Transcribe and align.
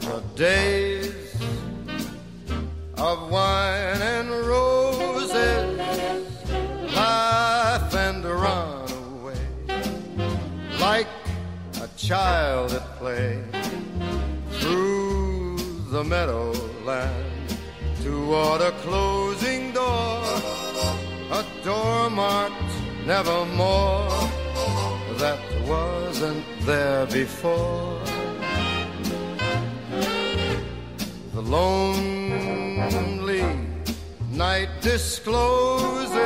The 0.00 0.22
days 0.34 1.36
of 2.96 3.30
wine 3.30 4.02
and 4.02 4.28
roses 4.30 5.78
laugh 6.94 7.94
and 7.94 8.24
run 8.24 8.90
away 8.90 9.36
like 10.80 11.06
a 11.80 11.88
child 11.96 12.72
at 12.72 12.96
play 12.98 13.40
through 14.58 15.58
the 15.90 16.02
meadowland 16.02 17.30
toward 18.02 18.62
a 18.62 18.72
closing 18.82 19.72
door, 19.72 20.24
a 21.32 21.44
door 21.62 22.10
marked 22.10 22.59
nevermore 23.10 24.08
that 25.18 25.40
wasn't 25.66 26.44
there 26.60 27.06
before. 27.06 27.98
The 31.34 31.42
lonely 31.42 33.42
night 34.30 34.68
discloses 34.80 36.20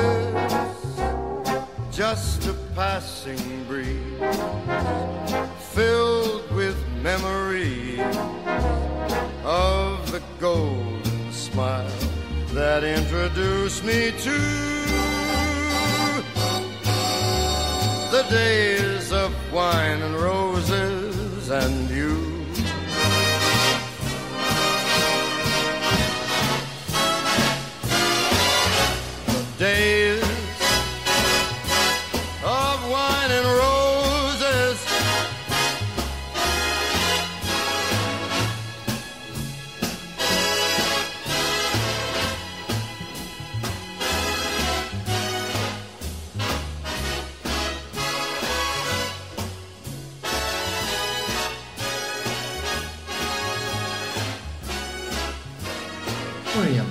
just 1.91 2.47
a 2.49 2.55
passing 2.77 3.65
breeze 3.65 4.21
filled 5.73 6.53
with 6.53 6.77
memories 7.03 7.99
of 9.43 10.13
the 10.13 10.23
golden 10.39 11.33
smile 11.33 11.99
that 12.53 12.85
introduced 12.85 13.83
me 13.85 14.13
to 14.27 14.84
the 18.15 18.23
days 18.31 19.11
of 19.11 19.35
wine 19.53 20.01
and 20.01 20.15
roses 20.15 21.51
and 21.51 21.91
you. 21.91 22.34
Muy 56.57 56.69
bien. 56.73 56.85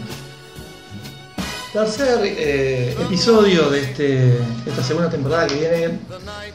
Tercer 1.72 2.20
eh, 2.24 2.96
episodio 3.02 3.70
de, 3.72 3.82
este, 3.82 4.04
de 4.04 4.38
esta 4.68 4.84
segunda 4.84 5.10
temporada 5.10 5.48
que 5.48 5.56
viene 5.56 6.00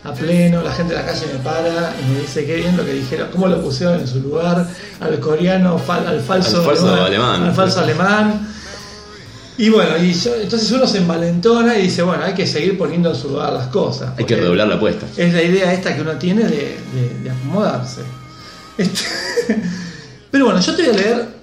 a 0.05 0.12
pleno. 0.12 0.62
La 0.62 0.73
gente 0.73 0.95
de 0.95 1.00
la 1.00 1.06
calle 1.06 1.27
me 1.33 1.39
para 1.41 1.92
y 2.00 2.12
me 2.12 2.20
dice 2.20 2.47
qué 2.47 2.56
bien 2.56 2.77
lo 2.77 2.84
que 2.84 2.92
dijeron, 2.92 3.28
cómo 3.33 3.48
lo 3.48 3.61
pusieron 3.61 3.98
en 4.00 4.06
su 4.06 4.20
lugar 4.20 4.65
al 5.00 5.19
coreano, 5.20 5.81
fal- 5.84 6.06
al 6.06 6.20
falso, 6.20 6.59
Al 6.61 6.65
falso 6.67 6.95
alemán. 7.05 7.42
al 7.42 7.55
falso 7.55 7.81
alemán. 7.81 8.48
Y 9.56 9.70
bueno, 9.70 9.97
y 9.97 10.12
yo- 10.15 10.37
entonces 10.37 10.70
uno 10.70 10.87
se 10.87 10.98
envalentona 10.98 11.77
y 11.77 11.83
dice, 11.83 12.03
bueno, 12.03 12.22
hay 12.22 12.34
que 12.34 12.47
seguir 12.47 12.78
poniendo 12.78 13.11
en 13.11 13.17
su 13.17 13.28
lugar 13.31 13.53
las 13.53 13.67
cosas. 13.69 14.12
Hay 14.17 14.25
que 14.25 14.37
redoblar 14.37 14.69
la 14.69 14.77
apuesta. 14.77 15.05
Es 15.17 15.34
la 15.34 15.43
idea 15.43 15.72
esta 15.72 15.97
que 15.97 16.03
uno 16.03 16.12
tiene 16.12 16.45
de, 16.45 16.78
de- 16.95 17.19
de 17.25 17.31
acomodarse. 17.31 18.03
Este- 18.77 19.03
Pero 20.31 20.44
bueno, 20.44 20.60
yo 20.60 20.77
te 20.77 20.83
voy 20.83 20.94
a 20.94 20.97
leer. 20.97 21.38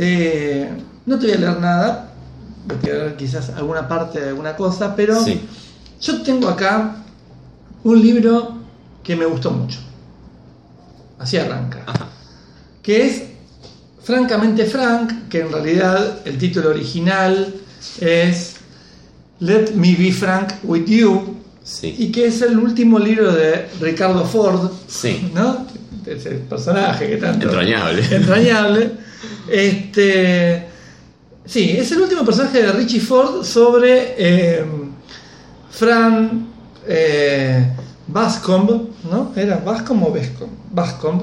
Eh, 0.00 0.68
no 1.06 1.18
te 1.18 1.26
voy 1.26 1.34
a 1.34 1.38
leer 1.40 1.60
nada. 1.60 2.12
Voy 2.66 2.76
a 2.90 2.94
leer 2.94 3.16
quizás 3.16 3.50
alguna 3.50 3.88
parte 3.88 4.20
de 4.20 4.28
alguna 4.28 4.54
cosa, 4.54 4.94
pero 4.94 5.22
Sí. 5.24 5.40
yo 6.00 6.22
tengo 6.22 6.48
acá 6.48 6.96
un 7.82 8.00
libro 8.00 8.58
que 9.02 9.16
me 9.16 9.26
gustó 9.26 9.50
mucho. 9.50 9.78
Así 11.18 11.36
arranca. 11.36 11.82
Ajá. 11.86 12.06
Que 12.82 13.06
es 13.06 13.22
Francamente 14.02 14.64
Frank, 14.64 15.28
que 15.28 15.40
en 15.40 15.52
realidad 15.52 16.20
el 16.24 16.38
título 16.38 16.70
original 16.70 17.54
es 18.00 18.54
Let 19.40 19.72
Me 19.74 19.94
Be 19.96 20.12
Frank 20.12 20.52
With 20.62 20.86
You, 20.86 21.36
Sí. 21.62 21.94
y 21.98 22.10
que 22.12 22.28
es 22.28 22.40
el 22.40 22.58
último 22.58 22.98
libro 22.98 23.30
de 23.32 23.68
Ricardo 23.80 24.24
Ford, 24.24 24.70
Sí. 24.88 25.30
¿no? 25.34 25.66
Ese 26.16 26.30
personaje 26.48 27.08
que 27.08 27.16
tanto 27.16 27.46
Entrañable. 27.46 28.02
entrañable. 28.10 28.90
Este, 29.50 30.64
sí, 31.44 31.70
es 31.78 31.90
el 31.92 32.00
último 32.02 32.24
personaje 32.24 32.62
de 32.62 32.72
Richie 32.72 33.00
Ford 33.00 33.44
sobre 33.44 34.14
eh, 34.16 34.64
Fran 35.70 36.48
eh, 36.86 37.70
Bascomb, 38.06 38.88
¿no? 39.10 39.32
¿Era 39.36 39.56
Bascomb 39.58 40.04
o 40.04 40.12
Bascomb? 40.12 40.50
Bascomb, 40.70 41.22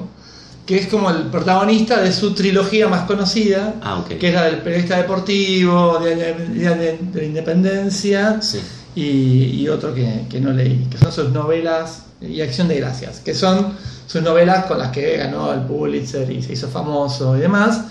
que 0.65 0.77
es 0.77 0.87
como 0.87 1.09
el 1.09 1.23
protagonista 1.27 2.01
de 2.01 2.11
su 2.11 2.33
trilogía 2.33 2.87
más 2.87 3.03
conocida, 3.05 3.75
Ah, 3.81 4.03
que 4.07 4.27
es 4.27 4.33
la 4.33 4.45
del 4.45 4.57
periodista 4.59 4.97
deportivo, 4.97 5.99
de, 5.99 6.15
de- 6.15 6.33
de 6.33 6.97
la 7.13 7.23
Independencia, 7.23 8.41
Sí. 8.41 8.59
y, 8.95 9.61
y 9.61 9.69
otro 9.69 9.93
que, 9.93 10.23
que 10.29 10.39
no 10.39 10.51
leí, 10.51 10.87
que 10.89 10.97
son 10.97 11.11
sus 11.11 11.31
novelas 11.31 12.03
y 12.21 12.41
Acción 12.41 12.67
de 12.67 12.77
Gracias, 12.79 13.19
que 13.19 13.33
son 13.33 13.73
sus 14.05 14.21
novelas 14.21 14.65
con 14.65 14.77
las 14.79 14.91
que 14.91 15.17
ganó 15.17 15.53
el 15.53 15.61
Pulitzer 15.61 16.29
y 16.31 16.41
se 16.41 16.53
hizo 16.53 16.67
famoso 16.67 17.35
y 17.37 17.41
demás. 17.41 17.81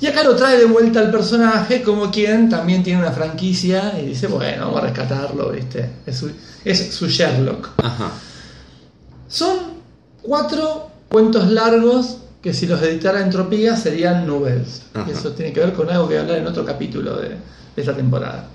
Y 0.00 0.06
acá 0.06 0.22
lo 0.22 0.36
trae 0.36 0.58
de 0.58 0.66
vuelta 0.66 1.00
al 1.00 1.10
personaje 1.10 1.82
como 1.82 2.10
quien 2.10 2.50
también 2.50 2.82
tiene 2.82 3.00
una 3.00 3.12
franquicia 3.12 3.98
y 3.98 4.06
dice, 4.06 4.26
bueno, 4.26 4.66
vamos 4.66 4.82
a 4.82 4.86
rescatarlo, 4.86 5.50
¿viste? 5.50 5.90
Es 6.06 6.18
su, 6.18 6.30
es 6.64 6.94
su 6.94 7.08
Sherlock. 7.08 7.70
Ajá. 7.78 8.10
Son 9.28 9.56
cuatro 10.20 10.90
cuentos 11.08 11.50
largos 11.50 12.18
que 12.42 12.52
si 12.52 12.66
los 12.66 12.82
editara 12.82 13.22
Entropía 13.22 13.74
serían 13.76 14.26
novels. 14.26 14.82
Ajá. 14.92 15.08
Y 15.08 15.12
eso 15.12 15.32
tiene 15.32 15.52
que 15.52 15.60
ver 15.60 15.72
con 15.72 15.88
algo 15.88 16.06
que 16.08 16.14
voy 16.14 16.18
a 16.18 16.20
hablar 16.20 16.38
en 16.38 16.46
otro 16.46 16.64
capítulo 16.64 17.16
de, 17.16 17.30
de 17.30 17.36
esta 17.76 17.96
temporada. 17.96 18.48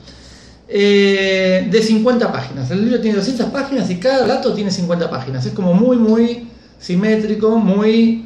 Eh, 0.74 1.68
de 1.70 1.82
50 1.82 2.32
páginas. 2.32 2.72
El 2.72 2.86
libro 2.86 3.02
tiene 3.02 3.18
200 3.18 3.48
páginas 3.48 3.90
y 3.90 3.98
cada 3.98 4.26
dato 4.26 4.54
tiene 4.54 4.72
50 4.72 5.10
páginas. 5.10 5.46
Es 5.46 5.54
como 5.54 5.74
muy, 5.74 5.98
muy 5.98 6.48
simétrico, 6.82 7.58
muy 7.58 8.26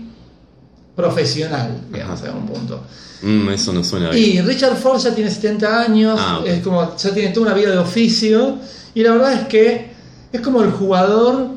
profesional, 0.96 1.82
digamos, 1.92 2.24
a 2.24 2.32
un 2.32 2.46
punto. 2.48 2.82
Mm, 3.22 3.50
eso 3.50 3.74
no 3.74 3.84
suena 3.84 4.10
bien. 4.10 4.38
Y 4.38 4.42
Richard 4.42 4.78
Ford 4.78 5.00
ya 5.00 5.14
tiene 5.14 5.30
70 5.30 5.82
años, 5.82 6.20
Ah, 6.20 6.42
es 6.46 6.62
como, 6.62 6.96
ya 6.96 7.14
tiene 7.14 7.30
toda 7.30 7.48
una 7.48 7.56
vida 7.56 7.72
de 7.72 7.78
oficio, 7.78 8.58
y 8.94 9.04
la 9.04 9.12
verdad 9.12 9.34
es 9.34 9.48
que 9.48 9.92
es 10.32 10.42
como 10.42 10.62
el 10.64 10.72
jugador, 10.72 11.50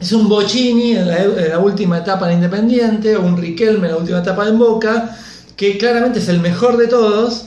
es 0.00 0.12
un 0.12 0.28
Bocini 0.28 0.92
en 0.96 1.06
la, 1.08 1.22
en 1.22 1.48
la 1.50 1.58
última 1.58 1.98
etapa 1.98 2.28
en 2.30 2.38
Independiente, 2.38 3.16
o 3.16 3.22
un 3.22 3.36
Riquelme 3.36 3.86
en 3.86 3.92
la 3.92 3.98
última 3.98 4.18
etapa 4.18 4.48
en 4.48 4.58
Boca, 4.58 5.16
que 5.56 5.78
claramente 5.78 6.18
es 6.18 6.28
el 6.28 6.40
mejor 6.40 6.76
de 6.76 6.88
todos, 6.88 7.46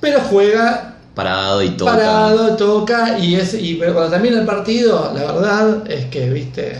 pero 0.00 0.20
juega 0.28 0.96
Parado 1.14 1.62
y 1.62 1.70
toca. 1.70 1.90
parado, 1.92 2.56
toca, 2.56 3.18
y, 3.18 3.34
es, 3.34 3.54
y 3.54 3.74
pero 3.74 3.94
cuando 3.94 4.12
termina 4.12 4.40
el 4.40 4.46
partido, 4.46 5.12
la 5.14 5.32
verdad 5.32 5.90
es 5.90 6.06
que, 6.06 6.30
viste, 6.30 6.78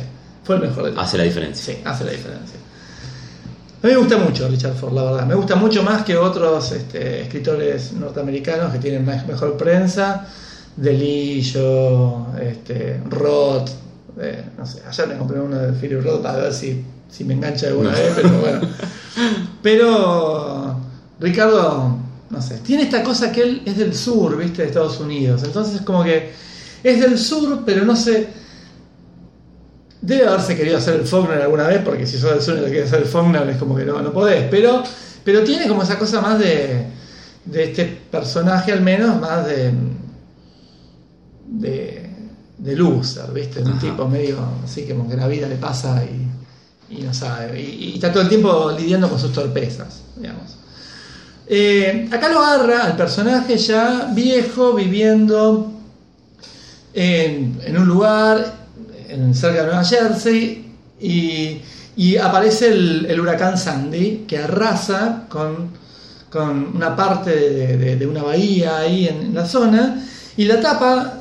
fue 0.51 0.57
el 0.57 0.69
mejor 0.69 0.85
de 0.87 0.91
todos. 0.91 1.05
Hace 1.07 1.19
la 1.19 1.23
diferencia. 1.25 1.75
Sí, 1.75 1.81
hace 1.85 2.05
la 2.05 2.11
diferencia. 2.11 2.59
A 3.83 3.87
mí 3.87 3.93
me 3.93 3.99
gusta 3.99 4.19
mucho 4.19 4.49
Richard 4.49 4.75
Ford, 4.75 4.93
la 4.93 5.05
verdad. 5.05 5.27
Me 5.27 5.35
gusta 5.37 5.55
mucho 5.55 5.83
más 5.85 6.03
que 6.05 6.17
otros 6.17 6.73
este, 6.73 7.23
escritores 7.23 7.93
norteamericanos 7.93 8.73
que 8.73 8.79
tienen 8.81 9.05
mejor 9.07 9.57
prensa. 9.57 10.27
Delillo, 10.77 12.27
este, 12.41 13.01
Roth. 13.09 13.71
eh, 14.21 14.45
no 14.59 14.67
sé, 14.67 14.83
ayer 14.89 15.07
me 15.09 15.17
compré 15.17 15.39
uno 15.41 15.57
de 15.57 15.73
Philip 15.73 16.03
Roth 16.05 16.27
a 16.27 16.37
ver 16.37 16.53
si, 16.53 16.85
si 17.09 17.25
me 17.25 17.35
engancha 17.35 17.69
alguna 17.69 17.91
No. 17.93 17.97
vez, 17.97 18.13
pero 18.17 18.29
bueno. 18.41 18.61
Pero 19.63 20.77
Ricardo, 21.21 21.97
no 22.31 22.43
sé, 22.43 22.59
tiene 22.59 22.83
esta 22.85 23.03
cosa 23.03 23.31
que 23.33 23.43
él 23.43 23.63
es 23.65 23.77
del 23.77 23.95
sur, 23.95 24.37
viste, 24.37 24.63
de 24.63 24.69
Estados 24.69 24.99
Unidos. 25.01 25.43
Entonces 25.45 25.77
es 25.77 25.81
como 25.83 26.03
que 26.05 26.33
es 26.83 27.01
del 27.01 27.19
sur, 27.19 27.63
pero 27.65 27.85
no 27.85 27.95
sé. 27.97 28.29
Debe 30.03 30.27
haberse 30.29 30.57
querido 30.57 30.79
hacer 30.79 30.95
el 31.01 31.07
Faulkner 31.07 31.43
alguna 31.43 31.67
vez, 31.69 31.83
porque 31.85 32.07
si 32.07 32.19
sos 32.19 32.31
del 32.31 32.41
sur 32.43 32.57
y 32.57 32.61
te 32.63 32.71
quieres 32.71 32.87
hacer 32.87 33.03
el 33.03 33.09
Faulkner 33.09 33.49
es 33.51 33.59
como 33.59 33.77
que 33.77 33.85
no, 33.85 34.01
no 34.01 34.13
podés. 34.13 34.45
Pero, 34.51 34.83
pero 35.25 35.45
tiene 35.45 35.69
como 35.69 35.83
esa 35.83 35.99
cosa 35.99 36.21
más 36.23 36.39
de, 36.39 36.87
de 37.45 37.65
este 37.65 37.85
personaje, 38.11 38.73
al 38.73 38.81
menos, 38.81 39.21
más 39.21 39.47
de. 39.47 39.73
de, 41.47 42.11
de 42.59 42.77
loser, 42.77 43.31
¿viste? 43.33 43.61
Un 43.61 43.73
Ajá. 43.73 43.81
tipo 43.81 44.09
medio 44.09 44.39
así 44.65 44.87
como 44.87 45.09
que 45.09 45.17
la 45.17 45.27
vida 45.27 45.49
le 45.49 45.57
pasa 45.57 46.03
y, 46.05 46.95
y 46.99 47.03
no 47.03 47.13
sabe. 47.13 47.61
Y, 47.61 47.91
y 47.91 47.95
está 47.95 48.13
todo 48.13 48.23
el 48.23 48.29
tiempo 48.29 48.73
lidiando 48.79 49.09
con 49.09 49.19
sus 49.19 49.33
torpezas, 49.33 50.03
digamos. 50.17 50.57
Eh, 51.47 52.09
acá 52.13 52.29
lo 52.29 52.41
agarra 52.41 52.85
al 52.85 52.97
personaje 52.97 53.57
ya 53.59 54.11
viejo, 54.15 54.73
viviendo 54.73 55.73
en, 56.95 57.61
en 57.65 57.77
un 57.77 57.87
lugar 57.89 58.60
en, 59.13 59.35
cerca 59.35 59.61
de 59.63 59.67
Nueva 59.69 59.85
Jersey 59.85 60.73
y, 61.01 61.61
y 61.97 62.17
aparece 62.17 62.69
el, 62.69 63.07
el 63.09 63.21
huracán 63.21 63.57
Sandy 63.59 64.25
que 64.29 64.39
arrasa 64.39 65.25
con, 65.29 65.69
con 66.31 66.75
una 66.77 66.95
parte 66.97 67.31
de, 67.31 67.77
de- 67.77 67.97
de 67.97 68.07
una 68.07 68.23
bahía 68.23 68.79
ahí 68.79 69.09
en, 69.09 69.35
la 69.35 69.47
zona 69.47 70.05
y 70.37 70.45
la 70.45 70.61
tapa 70.61 71.15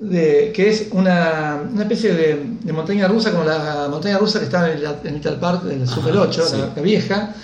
de, 0.00 0.52
que 0.54 0.68
es 0.68 0.88
una, 0.92 1.58
una 1.72 1.82
especie 1.82 2.12
de, 2.12 2.72
montaña 2.72 3.08
rusa 3.08 3.30
como 3.32 3.44
la 3.44 3.86
montaña 3.90 4.18
rusa 4.18 4.38
que 4.40 4.44
está 4.46 4.70
en 4.70 4.78
el, 4.78 4.84
en 5.04 5.20
el 5.24 5.34
Park 5.36 5.62
del 5.64 5.88
Super 5.88 6.12
Ajá, 6.12 6.22
8, 6.22 6.46
sí. 6.46 6.56
la, 6.58 6.70
la 6.76 6.82
vieja, 6.82 7.34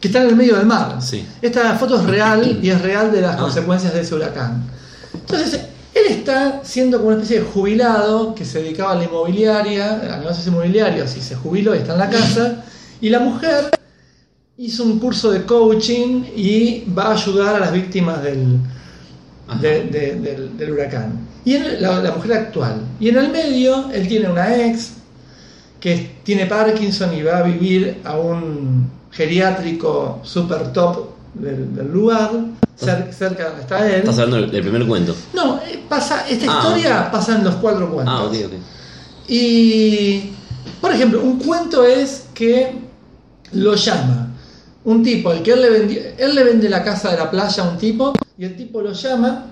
que 0.00 0.08
está 0.08 0.22
en 0.22 0.28
el 0.30 0.36
medio 0.36 0.56
del 0.56 0.66
mar. 0.66 0.96
Sí. 1.00 1.24
Esta 1.40 1.76
foto 1.76 1.96
es 2.00 2.04
real 2.04 2.58
y 2.62 2.68
es 2.70 2.80
real 2.82 3.12
de 3.12 3.20
las 3.20 3.36
Ah. 3.36 3.38
consecuencias 3.38 3.94
de 3.94 4.00
ese 4.00 4.14
huracán. 4.14 4.64
Entonces, 5.14 5.60
él 5.94 6.06
está 6.08 6.60
siendo 6.64 6.98
como 6.98 7.08
una 7.10 7.16
especie 7.18 7.40
de 7.40 7.46
jubilado 7.46 8.34
que 8.34 8.44
se 8.44 8.62
dedicaba 8.62 8.92
a 8.92 8.94
la 8.96 9.04
inmobiliaria, 9.04 10.14
a 10.14 10.18
negocios 10.18 10.46
inmobiliarios 10.48 11.16
y 11.16 11.20
se 11.20 11.34
jubiló 11.36 11.74
y 11.74 11.78
está 11.78 11.92
en 11.92 11.98
la 12.00 12.10
casa. 12.10 12.64
Y 13.00 13.08
la 13.10 13.20
mujer 13.20 13.70
hizo 14.56 14.84
un 14.84 14.98
curso 14.98 15.30
de 15.30 15.44
coaching 15.44 16.24
y 16.36 16.84
va 16.96 17.06
a 17.08 17.12
ayudar 17.14 17.56
a 17.56 17.60
las 17.60 17.72
víctimas 17.72 18.22
del, 18.22 18.58
Ajá. 19.48 19.60
de- 19.60 19.84
de- 19.84 20.14
del, 20.16 20.56
del 20.56 20.72
huracán. 20.72 21.28
Y 21.44 21.54
en 21.54 21.62
el- 21.64 21.82
la, 21.82 22.00
la 22.02 22.12
mujer 22.12 22.32
actual. 22.34 22.80
Y 23.00 23.08
en 23.10 23.18
el 23.18 23.30
medio, 23.30 23.90
él 23.92 24.08
tiene 24.08 24.28
una 24.30 24.56
ex 24.64 24.92
que 25.80 26.16
tiene 26.24 26.46
Parkinson 26.46 27.12
y 27.14 27.22
va 27.22 27.38
a 27.38 27.42
vivir 27.42 28.00
a 28.04 28.16
un 28.18 28.90
geriátrico 29.10 30.20
super 30.24 30.72
top 30.72 31.10
del, 31.34 31.74
del 31.74 31.92
lugar, 31.92 32.30
cer- 32.80 33.12
cerca 33.12 33.46
donde 33.48 33.62
está 33.62 33.86
él. 33.86 33.94
Estás 34.00 34.18
hablando 34.18 34.46
del 34.46 34.62
primer 34.62 34.86
cuento. 34.86 35.14
No, 35.32 35.56
eh, 35.58 35.82
pasa, 35.88 36.26
esta 36.28 36.46
Ah, 36.48 36.58
historia 36.62 37.10
pasa 37.10 37.36
en 37.36 37.44
los 37.44 37.54
cuatro 37.56 37.90
cuentos. 37.90 38.14
Ah, 38.16 38.24
ok, 38.24 38.34
ok. 38.46 38.52
Y, 39.28 40.30
por 40.80 40.92
ejemplo, 40.92 41.22
un 41.22 41.38
cuento 41.38 41.84
es 41.84 42.26
que 42.34 42.72
lo 43.52 43.74
llama 43.74 44.28
un 44.84 45.02
tipo 45.02 45.30
al 45.30 45.42
que 45.42 45.52
él 45.52 45.62
le, 45.62 45.70
vendi- 45.70 46.14
él 46.18 46.34
le 46.34 46.44
vende 46.44 46.68
la 46.68 46.84
casa 46.84 47.10
de 47.10 47.16
la 47.16 47.30
playa 47.30 47.62
a 47.62 47.68
un 47.68 47.78
tipo 47.78 48.12
y 48.36 48.44
el 48.44 48.56
tipo 48.56 48.82
lo 48.82 48.92
llama 48.92 49.46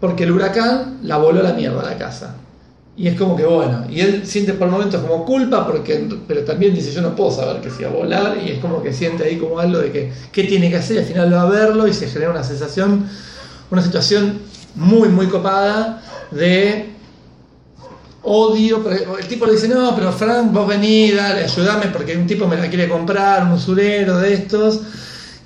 porque 0.00 0.24
el 0.24 0.32
huracán 0.32 0.98
la 1.02 1.16
voló 1.16 1.40
a 1.40 1.44
la 1.44 1.52
mierda 1.54 1.82
la 1.82 1.96
casa. 1.96 2.34
Y 2.98 3.06
es 3.06 3.16
como 3.16 3.36
que 3.36 3.44
bueno, 3.44 3.84
y 3.88 4.00
él 4.00 4.26
siente 4.26 4.54
por 4.54 4.68
momentos 4.68 5.00
como 5.00 5.24
culpa, 5.24 5.64
porque, 5.64 6.08
pero 6.26 6.42
también 6.42 6.74
dice 6.74 6.90
yo 6.90 7.00
no 7.00 7.14
puedo 7.14 7.30
saber 7.30 7.60
que 7.60 7.70
se 7.70 7.82
iba 7.82 7.90
a 7.90 7.94
volar 7.94 8.38
y 8.44 8.50
es 8.50 8.58
como 8.58 8.82
que 8.82 8.92
siente 8.92 9.22
ahí 9.22 9.36
como 9.36 9.60
algo 9.60 9.78
de 9.78 9.92
que 9.92 10.12
qué 10.32 10.42
tiene 10.44 10.68
que 10.68 10.78
hacer 10.78 10.96
y 10.96 10.98
al 10.98 11.04
final 11.04 11.32
va 11.32 11.42
a 11.42 11.48
verlo 11.48 11.86
y 11.86 11.94
se 11.94 12.08
genera 12.08 12.32
una 12.32 12.42
sensación, 12.42 13.08
una 13.70 13.82
situación 13.82 14.40
muy 14.74 15.08
muy 15.10 15.28
copada 15.28 16.02
de 16.32 16.90
odio, 18.22 18.84
el 19.18 19.26
tipo 19.26 19.46
le 19.46 19.52
dice, 19.52 19.68
no, 19.68 19.94
pero 19.94 20.12
Frank, 20.12 20.52
vos 20.52 20.66
vení, 20.66 21.12
dale, 21.12 21.44
ayúdame 21.44 21.86
porque 21.86 22.16
un 22.16 22.26
tipo 22.26 22.46
me 22.46 22.56
la 22.56 22.68
quiere 22.68 22.88
comprar, 22.88 23.44
un 23.44 23.52
usurero 23.52 24.18
de 24.18 24.34
estos, 24.34 24.80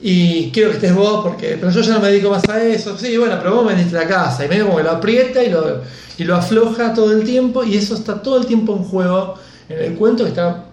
y 0.03 0.51
quiero 0.51 0.71
que 0.71 0.77
estés 0.77 0.95
vos 0.95 1.23
porque, 1.23 1.57
pero 1.61 1.71
yo 1.71 1.81
ya 1.81 1.95
no 1.95 2.01
me 2.01 2.09
dedico 2.09 2.31
más 2.31 2.49
a 2.49 2.63
eso, 2.63 2.99
sí, 2.99 3.17
bueno, 3.17 3.37
pero 3.39 3.55
vos 3.57 3.67
vendiste 3.67 3.95
la 3.95 4.07
casa, 4.09 4.45
y 4.45 4.49
medio 4.49 4.65
como 4.67 4.79
que 4.79 4.83
lo 4.85 4.91
aprieta 4.91 5.43
y 5.43 5.51
lo, 5.51 5.81
y 6.19 6.25
lo 6.25 6.35
afloja 6.37 6.93
todo 6.93 7.13
el 7.13 7.25
tiempo, 7.25 7.63
y 7.65 7.77
eso 7.77 7.95
está 7.95 8.21
todo 8.21 8.39
el 8.39 8.47
tiempo 8.47 8.77
en 8.77 8.83
juego 8.85 9.35
en 9.69 9.79
el 9.79 9.95
cuento 9.95 10.25
que 10.25 10.31
está 10.31 10.65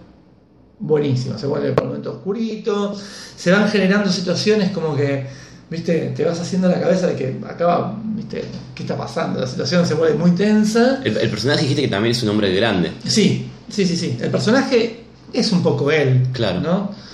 buenísimo, 0.78 1.38
se 1.38 1.46
vuelve 1.46 1.72
por 1.72 1.86
momento 1.86 2.10
oscurito, 2.12 2.94
se 3.36 3.50
van 3.52 3.68
generando 3.68 4.10
situaciones 4.10 4.70
como 4.72 4.96
que, 4.96 5.26
viste, 5.70 6.12
te 6.16 6.24
vas 6.24 6.40
haciendo 6.40 6.68
la 6.68 6.80
cabeza 6.80 7.06
de 7.06 7.14
que 7.16 7.36
acaba, 7.48 7.96
viste, 8.16 8.44
¿qué 8.74 8.82
está 8.82 8.96
pasando? 8.96 9.40
La 9.40 9.46
situación 9.46 9.86
se 9.86 9.94
vuelve 9.94 10.16
muy 10.16 10.32
tensa. 10.32 11.00
El, 11.04 11.16
el 11.16 11.30
personaje 11.30 11.62
dijiste 11.62 11.82
que 11.82 11.88
también 11.88 12.12
es 12.12 12.22
un 12.22 12.30
hombre 12.30 12.52
grande. 12.54 12.92
Sí, 13.06 13.48
sí, 13.68 13.86
sí, 13.86 13.96
sí. 13.96 14.18
El 14.20 14.30
personaje 14.30 15.04
es 15.32 15.52
un 15.52 15.62
poco 15.62 15.90
él, 15.90 16.26
Claro. 16.32 16.60
¿no? 16.60 17.09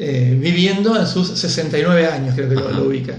Eh, 0.00 0.38
viviendo 0.40 0.96
en 0.96 1.08
sus 1.08 1.28
69 1.28 2.06
años, 2.06 2.32
creo 2.36 2.48
que 2.48 2.54
lo, 2.54 2.84
ubica. 2.84 3.14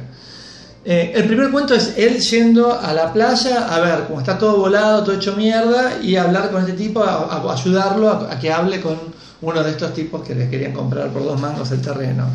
Eh, 0.86 1.12
el 1.14 1.26
primer 1.26 1.52
cuento 1.52 1.74
es 1.74 1.96
él 1.98 2.22
yendo 2.22 2.72
a 2.80 2.94
la 2.94 3.12
playa 3.12 3.68
a 3.68 3.81
ver 3.81 4.06
cómo 4.08 4.22
está 4.22 4.38
todo 4.38 4.56
volado, 4.58 5.04
todo 5.04 5.14
hecho 5.14 5.36
mierda, 5.36 6.00
y 6.02 6.16
hablar 6.16 6.50
con 6.52 6.62
este 6.62 6.74
tipo, 6.74 7.04
a, 7.04 7.26
a 7.26 7.54
ayudarlo 7.54 8.10
a, 8.10 8.31
a 8.31 8.40
que 8.40 8.50
hable 8.50 8.80
con 8.80 8.98
uno 9.42 9.62
de 9.62 9.72
estos 9.72 9.94
tipos 9.94 10.26
que 10.26 10.34
le 10.34 10.50
querían 10.50 10.72
comprar 10.72 11.10
por 11.10 11.26
dos 11.26 11.38
mangos 11.38 11.70
el 11.72 11.81
terreno. 11.81 12.28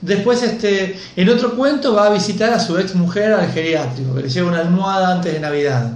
Después, 0.00 0.42
este, 0.42 0.98
en 1.14 1.28
otro 1.28 1.54
cuento, 1.54 1.94
va 1.94 2.06
a 2.06 2.10
visitar 2.10 2.52
a 2.52 2.58
su 2.58 2.76
ex 2.76 2.96
mujer 2.96 3.32
al 3.32 3.52
geriátrico, 3.52 4.16
que 4.16 4.22
le 4.22 4.28
lleva 4.28 4.48
una 4.48 4.60
almohada 4.60 5.14
antes 5.14 5.32
de 5.32 5.38
Navidad. 5.38 5.92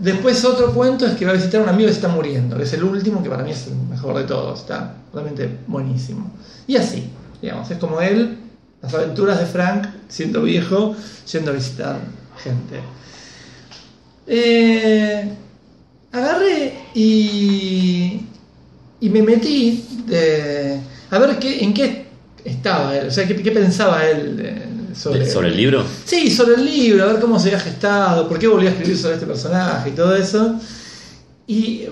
Después 0.00 0.42
otro 0.46 0.72
cuento 0.72 1.06
es 1.06 1.14
que 1.14 1.26
va 1.26 1.32
a 1.32 1.34
visitar 1.34 1.60
a 1.60 1.64
un 1.64 1.68
amigo 1.68 1.88
que 1.88 1.94
está 1.94 2.08
muriendo, 2.08 2.56
que 2.56 2.62
es 2.62 2.72
el 2.72 2.84
último, 2.84 3.22
que 3.22 3.28
para 3.28 3.44
mí 3.44 3.50
es 3.50 3.66
el 3.66 3.76
mejor 3.76 4.16
de 4.16 4.24
todos, 4.24 4.60
está 4.60 4.94
realmente 5.12 5.58
buenísimo. 5.66 6.32
Y 6.66 6.76
así, 6.76 7.10
digamos, 7.42 7.70
es 7.70 7.76
como 7.76 8.00
él, 8.00 8.38
las 8.80 8.94
aventuras 8.94 9.38
de 9.38 9.44
Frank, 9.44 9.88
siendo 10.08 10.42
viejo, 10.42 10.96
yendo 11.30 11.50
a 11.50 11.54
visitar 11.54 11.98
gente. 12.42 12.80
Eh, 14.26 15.34
agarré 16.12 16.78
y, 16.94 18.22
y 19.00 19.08
me 19.10 19.22
metí 19.22 19.84
de, 20.06 20.80
a 21.10 21.18
ver 21.18 21.38
qué, 21.38 21.62
en 21.62 21.74
qué 21.74 22.06
estaba 22.44 22.96
él, 22.96 23.08
o 23.08 23.10
sea, 23.10 23.26
qué, 23.26 23.36
qué 23.36 23.50
pensaba 23.50 24.06
él 24.08 24.66
sobre, 24.94 25.30
¿Sobre 25.30 25.48
el 25.48 25.56
libro? 25.56 25.84
Sí, 26.04 26.30
sobre 26.30 26.54
el 26.56 26.64
libro, 26.64 27.04
a 27.04 27.12
ver 27.12 27.20
cómo 27.20 27.38
se 27.38 27.48
había 27.48 27.60
gestado, 27.60 28.28
por 28.28 28.38
qué 28.38 28.48
volvió 28.48 28.68
a 28.68 28.72
escribir 28.72 28.96
sobre 28.98 29.14
este 29.14 29.26
personaje 29.26 29.90
y 29.90 29.92
todo 29.92 30.14
eso. 30.16 30.56
Y 31.46 31.84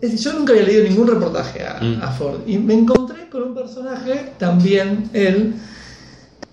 es 0.00 0.22
yo 0.22 0.32
nunca 0.32 0.52
había 0.52 0.64
leído 0.64 0.84
ningún 0.84 1.06
reportaje 1.08 1.64
a, 1.64 1.80
Mm. 1.80 2.02
a 2.02 2.10
Ford. 2.12 2.40
Y 2.46 2.58
me 2.58 2.74
encontré 2.74 3.28
con 3.28 3.42
un 3.42 3.54
personaje, 3.54 4.32
también 4.38 5.10
él. 5.12 5.54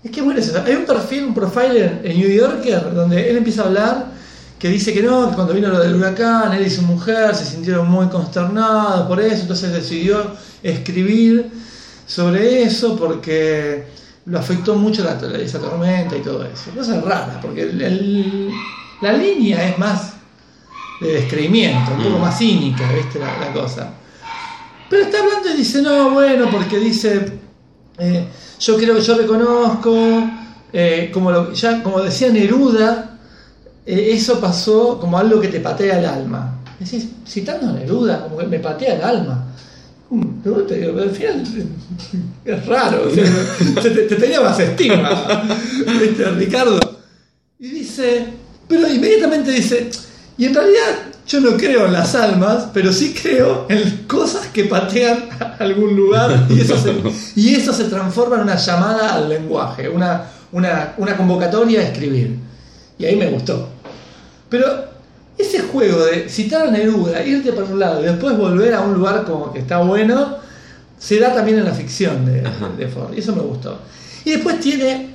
Es 0.02 0.10
que 0.10 0.20
es 0.20 0.26
muy 0.26 0.34
gracioso. 0.34 0.62
Hay 0.64 0.74
un 0.74 0.84
perfil, 0.84 1.24
un 1.24 1.34
profile 1.34 1.84
en, 1.84 2.00
en 2.10 2.18
New 2.18 2.28
Yorker, 2.30 2.94
donde 2.94 3.30
él 3.30 3.36
empieza 3.36 3.62
a 3.62 3.66
hablar 3.66 4.06
que 4.58 4.68
dice 4.68 4.92
que 4.92 5.02
no, 5.02 5.28
que 5.28 5.34
cuando 5.34 5.52
vino 5.52 5.68
lo 5.68 5.78
del 5.78 5.94
huracán, 5.94 6.52
él 6.54 6.66
y 6.66 6.70
su 6.70 6.82
mujer 6.82 7.34
se 7.34 7.44
sintieron 7.44 7.88
muy 7.90 8.06
consternados 8.08 9.06
por 9.06 9.20
eso, 9.20 9.42
entonces 9.42 9.72
decidió 9.72 10.22
escribir 10.62 11.50
sobre 12.06 12.62
eso 12.62 12.96
porque 12.96 13.84
lo 14.26 14.38
afectó 14.38 14.74
mucho 14.76 15.04
la, 15.04 15.18
esa 15.38 15.58
tormenta 15.58 16.16
y 16.16 16.20
todo 16.20 16.44
eso. 16.44 16.70
Cosas 16.76 17.02
raras, 17.04 17.38
porque 17.42 17.62
el- 17.62 17.80
el- 17.82 18.50
la 19.02 19.12
línea 19.12 19.68
es 19.68 19.78
más 19.78 20.14
de 21.00 21.12
descreimiento, 21.12 21.92
un 21.92 22.02
poco 22.02 22.18
Mm. 22.18 22.22
más 22.22 22.38
cínica, 22.38 22.90
¿viste? 22.92 23.18
La, 23.18 23.38
la 23.38 23.52
cosa. 23.52 23.90
Pero 24.88 25.02
está 25.02 25.18
hablando 25.22 25.50
y 25.50 25.56
dice, 25.58 25.82
no, 25.82 26.10
bueno, 26.10 26.48
porque 26.50 26.78
dice, 26.78 27.32
eh, 27.98 28.24
yo 28.60 28.76
creo 28.76 28.94
que 28.94 29.00
yo 29.02 29.16
reconozco, 29.16 29.94
eh, 30.72 31.10
como, 31.12 31.30
lo, 31.30 31.52
ya, 31.52 31.82
como 31.82 32.00
decía 32.00 32.28
Neruda, 32.30 33.18
eh, 33.84 34.10
eso 34.12 34.40
pasó 34.40 34.98
como 34.98 35.18
algo 35.18 35.40
que 35.40 35.48
te 35.48 35.60
patea 35.60 35.98
el 35.98 36.06
alma. 36.06 36.58
Decís, 36.78 37.08
citando 37.26 37.68
a 37.68 37.72
Neruda, 37.72 38.22
como 38.22 38.38
que 38.38 38.46
me 38.46 38.58
patea 38.58 38.94
el 38.94 39.02
alma. 39.04 39.44
Mm, 40.10 40.42
de 40.44 40.50
vuelta 40.50 40.74
digo, 40.74 40.92
pero 40.94 41.10
al 41.10 41.44
es 42.44 42.66
raro, 42.66 42.98
te- 43.82 43.90
te 43.90 44.14
tenía 44.16 44.40
más 44.40 44.58
estima, 44.60 45.42
¿viste, 46.00 46.24
Ricardo? 46.30 46.78
Y 47.58 47.68
dice, 47.68 48.26
pero 48.68 48.86
inmediatamente 48.88 49.50
dice, 49.50 49.90
y 50.38 50.44
en 50.44 50.54
realidad 50.54 50.96
yo 51.26 51.40
no 51.40 51.56
creo 51.56 51.86
en 51.86 51.92
las 51.92 52.14
almas, 52.14 52.68
pero 52.72 52.92
sí 52.92 53.12
creo 53.20 53.66
en 53.68 54.04
cosas 54.06 54.46
que 54.48 54.64
patean 54.64 55.28
a 55.40 55.56
algún 55.58 55.96
lugar 55.96 56.46
y 56.50 56.60
eso 56.60 56.76
se, 56.78 56.94
y 57.34 57.54
eso 57.56 57.72
se 57.72 57.84
transforma 57.84 58.36
en 58.36 58.42
una 58.42 58.56
llamada 58.56 59.14
al 59.14 59.28
lenguaje, 59.28 59.88
una, 59.88 60.26
una, 60.52 60.94
una 60.98 61.16
convocatoria 61.16 61.80
a 61.80 61.84
escribir. 61.84 62.36
Y 62.98 63.04
ahí 63.06 63.16
me 63.16 63.28
gustó. 63.30 63.68
Pero 64.48 64.66
ese 65.38 65.60
juego 65.60 66.04
de 66.04 66.28
citar 66.28 66.68
a 66.68 66.70
Neruda, 66.70 67.24
irte 67.24 67.52
para 67.52 67.66
un 67.66 67.78
lado 67.78 68.00
y 68.00 68.06
después 68.06 68.36
volver 68.36 68.74
a 68.74 68.80
un 68.80 68.94
lugar 68.94 69.24
como 69.24 69.52
que 69.52 69.60
está 69.60 69.78
bueno, 69.78 70.38
se 70.98 71.18
da 71.18 71.34
también 71.34 71.58
en 71.58 71.64
la 71.64 71.74
ficción 71.74 72.24
de, 72.24 72.88
Ford. 72.88 73.12
Y 73.14 73.20
eso 73.20 73.34
me 73.34 73.42
gustó. 73.42 73.78
Y 74.24 74.30
después 74.30 74.60
tiene 74.60 75.10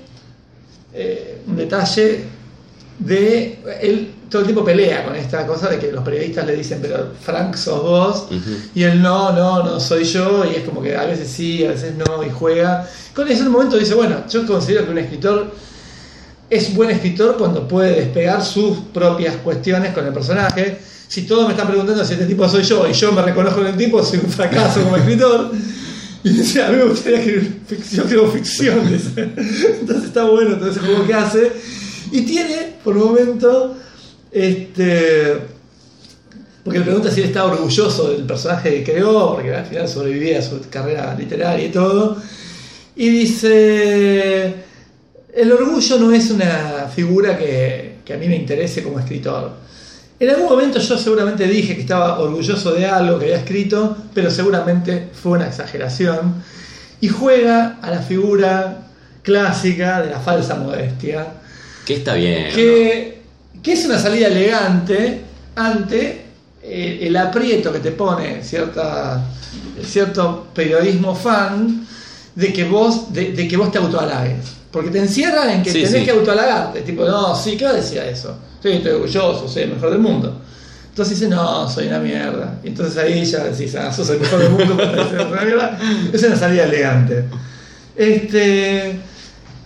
eh, 0.93 1.41
un 1.47 1.55
detalle 1.55 2.25
de. 2.99 3.59
Él 3.81 4.13
todo 4.31 4.43
el 4.43 4.47
tiempo 4.47 4.63
pelea 4.63 5.03
con 5.03 5.13
esta 5.13 5.45
cosa 5.45 5.67
de 5.67 5.77
que 5.77 5.91
los 5.91 6.05
periodistas 6.05 6.45
le 6.45 6.55
dicen, 6.55 6.79
pero 6.81 7.09
Frank 7.21 7.55
sos 7.55 7.83
vos. 7.83 8.27
Y 8.73 8.83
él 8.83 9.01
no, 9.01 9.33
no, 9.33 9.61
no 9.61 9.77
soy 9.77 10.05
yo. 10.05 10.45
Y 10.45 10.55
es 10.55 10.63
como 10.63 10.81
que 10.81 10.95
a 10.95 11.03
veces 11.03 11.27
sí, 11.27 11.65
a 11.65 11.71
veces 11.71 11.95
no, 11.95 12.23
y 12.23 12.29
juega. 12.29 12.87
Con 13.13 13.27
ese 13.27 13.43
momento 13.43 13.77
dice, 13.77 13.93
bueno, 13.93 14.23
yo 14.29 14.47
considero 14.47 14.85
que 14.85 14.91
un 14.91 14.97
escritor 14.99 15.51
es 16.51 16.75
buen 16.75 16.91
escritor 16.91 17.37
cuando 17.37 17.65
puede 17.65 17.95
despegar 17.95 18.43
sus 18.43 18.77
propias 18.93 19.37
cuestiones 19.37 19.93
con 19.93 20.05
el 20.05 20.11
personaje. 20.11 20.79
Si 21.07 21.21
todos 21.21 21.45
me 21.45 21.53
están 21.53 21.67
preguntando 21.67 22.03
si 22.03 22.11
este 22.11 22.25
tipo 22.25 22.47
soy 22.49 22.63
yo 22.63 22.85
y 22.89 22.91
yo 22.91 23.13
me 23.13 23.21
reconozco 23.21 23.61
en 23.61 23.67
el 23.67 23.77
tipo, 23.77 24.03
soy 24.03 24.19
un 24.19 24.29
fracaso 24.29 24.83
como 24.83 24.97
escritor. 24.97 25.49
Y 26.25 26.29
dice, 26.29 26.61
a 26.61 26.69
mí 26.69 26.75
me 26.75 26.83
gustaría 26.83 27.19
escribir 27.19 27.61
ficción, 27.65 28.05
escribo 28.05 28.27
ficción. 28.27 28.79
Entonces 29.79 30.05
está 30.05 30.25
bueno 30.25 30.57
todo 30.57 30.69
ese 30.69 30.81
juego 30.81 31.07
que 31.07 31.13
hace. 31.13 31.51
Y 32.11 32.21
tiene, 32.23 32.73
por 32.83 32.97
un 32.97 33.05
momento, 33.05 33.77
este, 34.29 35.37
porque 36.65 36.79
le 36.79 36.85
pregunta 36.85 37.09
si 37.09 37.21
él 37.21 37.27
está 37.27 37.45
orgulloso 37.45 38.11
del 38.11 38.25
personaje 38.25 38.83
que 38.83 38.91
creó, 38.91 39.35
porque 39.35 39.55
al 39.55 39.65
final 39.65 39.87
sobrevivía 39.87 40.39
a 40.39 40.41
su 40.41 40.59
carrera 40.69 41.15
literaria 41.17 41.65
y 41.65 41.71
todo. 41.71 42.17
Y 42.97 43.07
dice, 43.07 44.53
el 45.33 45.51
orgullo 45.51 45.97
no 45.97 46.11
es 46.11 46.29
una 46.29 46.89
figura 46.93 47.37
que, 47.37 47.95
que 48.03 48.13
a 48.13 48.17
mí 48.17 48.27
me 48.27 48.35
interese 48.35 48.83
como 48.83 48.99
escritor. 48.99 49.53
En 50.19 50.29
algún 50.29 50.49
momento 50.49 50.79
yo 50.79 50.97
seguramente 50.97 51.47
dije 51.47 51.73
que 51.73 51.81
estaba 51.81 52.19
orgulloso 52.19 52.73
de 52.73 52.85
algo 52.85 53.17
que 53.17 53.25
había 53.25 53.37
escrito, 53.37 53.97
pero 54.13 54.29
seguramente 54.29 55.09
fue 55.13 55.31
una 55.31 55.47
exageración. 55.47 56.43
Y 56.99 57.07
juega 57.07 57.79
a 57.81 57.89
la 57.89 58.01
figura 58.01 58.83
clásica 59.23 60.01
de 60.01 60.11
la 60.11 60.19
falsa 60.19 60.55
modestia, 60.55 61.27
Que 61.85 61.95
está 61.95 62.13
bien. 62.13 62.49
¿no? 62.49 62.55
que, 62.55 63.21
es 63.65 63.85
una 63.85 63.97
salida 63.97 64.27
elegante 64.27 65.21
ante 65.55 66.21
eh, 66.61 66.99
el 67.01 67.17
aprieto 67.17 67.73
que 67.73 67.79
te 67.79 67.91
pone 67.91 68.43
cierta, 68.43 69.25
cierto 69.83 70.49
periodismo 70.53 71.15
fan 71.15 71.87
de 72.35 72.53
que 72.53 72.63
vos, 72.63 73.11
de, 73.11 73.31
de 73.31 73.47
que 73.47 73.57
vos 73.57 73.71
te 73.71 73.79
autohalagues. 73.79 74.60
Porque 74.71 74.89
te 74.89 74.99
encierra 74.99 75.53
en 75.53 75.63
que 75.63 75.71
Sí, 75.71 75.83
tenés 75.83 75.99
sí. 75.99 76.05
que 76.05 76.11
autohalagarte. 76.11 76.81
Tipo, 76.81 77.05
no, 77.05 77.35
sí, 77.35 77.57
¿qué 77.57 77.67
decía 77.67 78.05
eso? 78.07 78.35
Sí, 78.63 78.69
estoy 78.69 78.91
orgulloso, 78.93 79.47
soy 79.47 79.63
el 79.63 79.73
mejor 79.73 79.89
del 79.89 79.99
mundo. 79.99 80.41
Entonces 80.89 81.19
dice, 81.19 81.29
no, 81.29 81.69
soy 81.69 81.87
una 81.87 81.99
mierda. 81.99 82.59
Y 82.63 82.67
entonces 82.69 82.97
ahí 82.97 83.23
ya 83.25 83.43
decís, 83.45 83.73
ah, 83.75 83.91
sos 83.91 84.09
el 84.09 84.19
mejor 84.19 84.39
del 84.39 84.49
mundo, 84.51 84.75
pero 84.77 85.27
una 85.31 85.41
mierda. 85.41 85.79
Es 86.13 86.23
una 86.23 86.35
salida 86.35 86.63
elegante. 86.65 87.25
Este. 87.95 88.99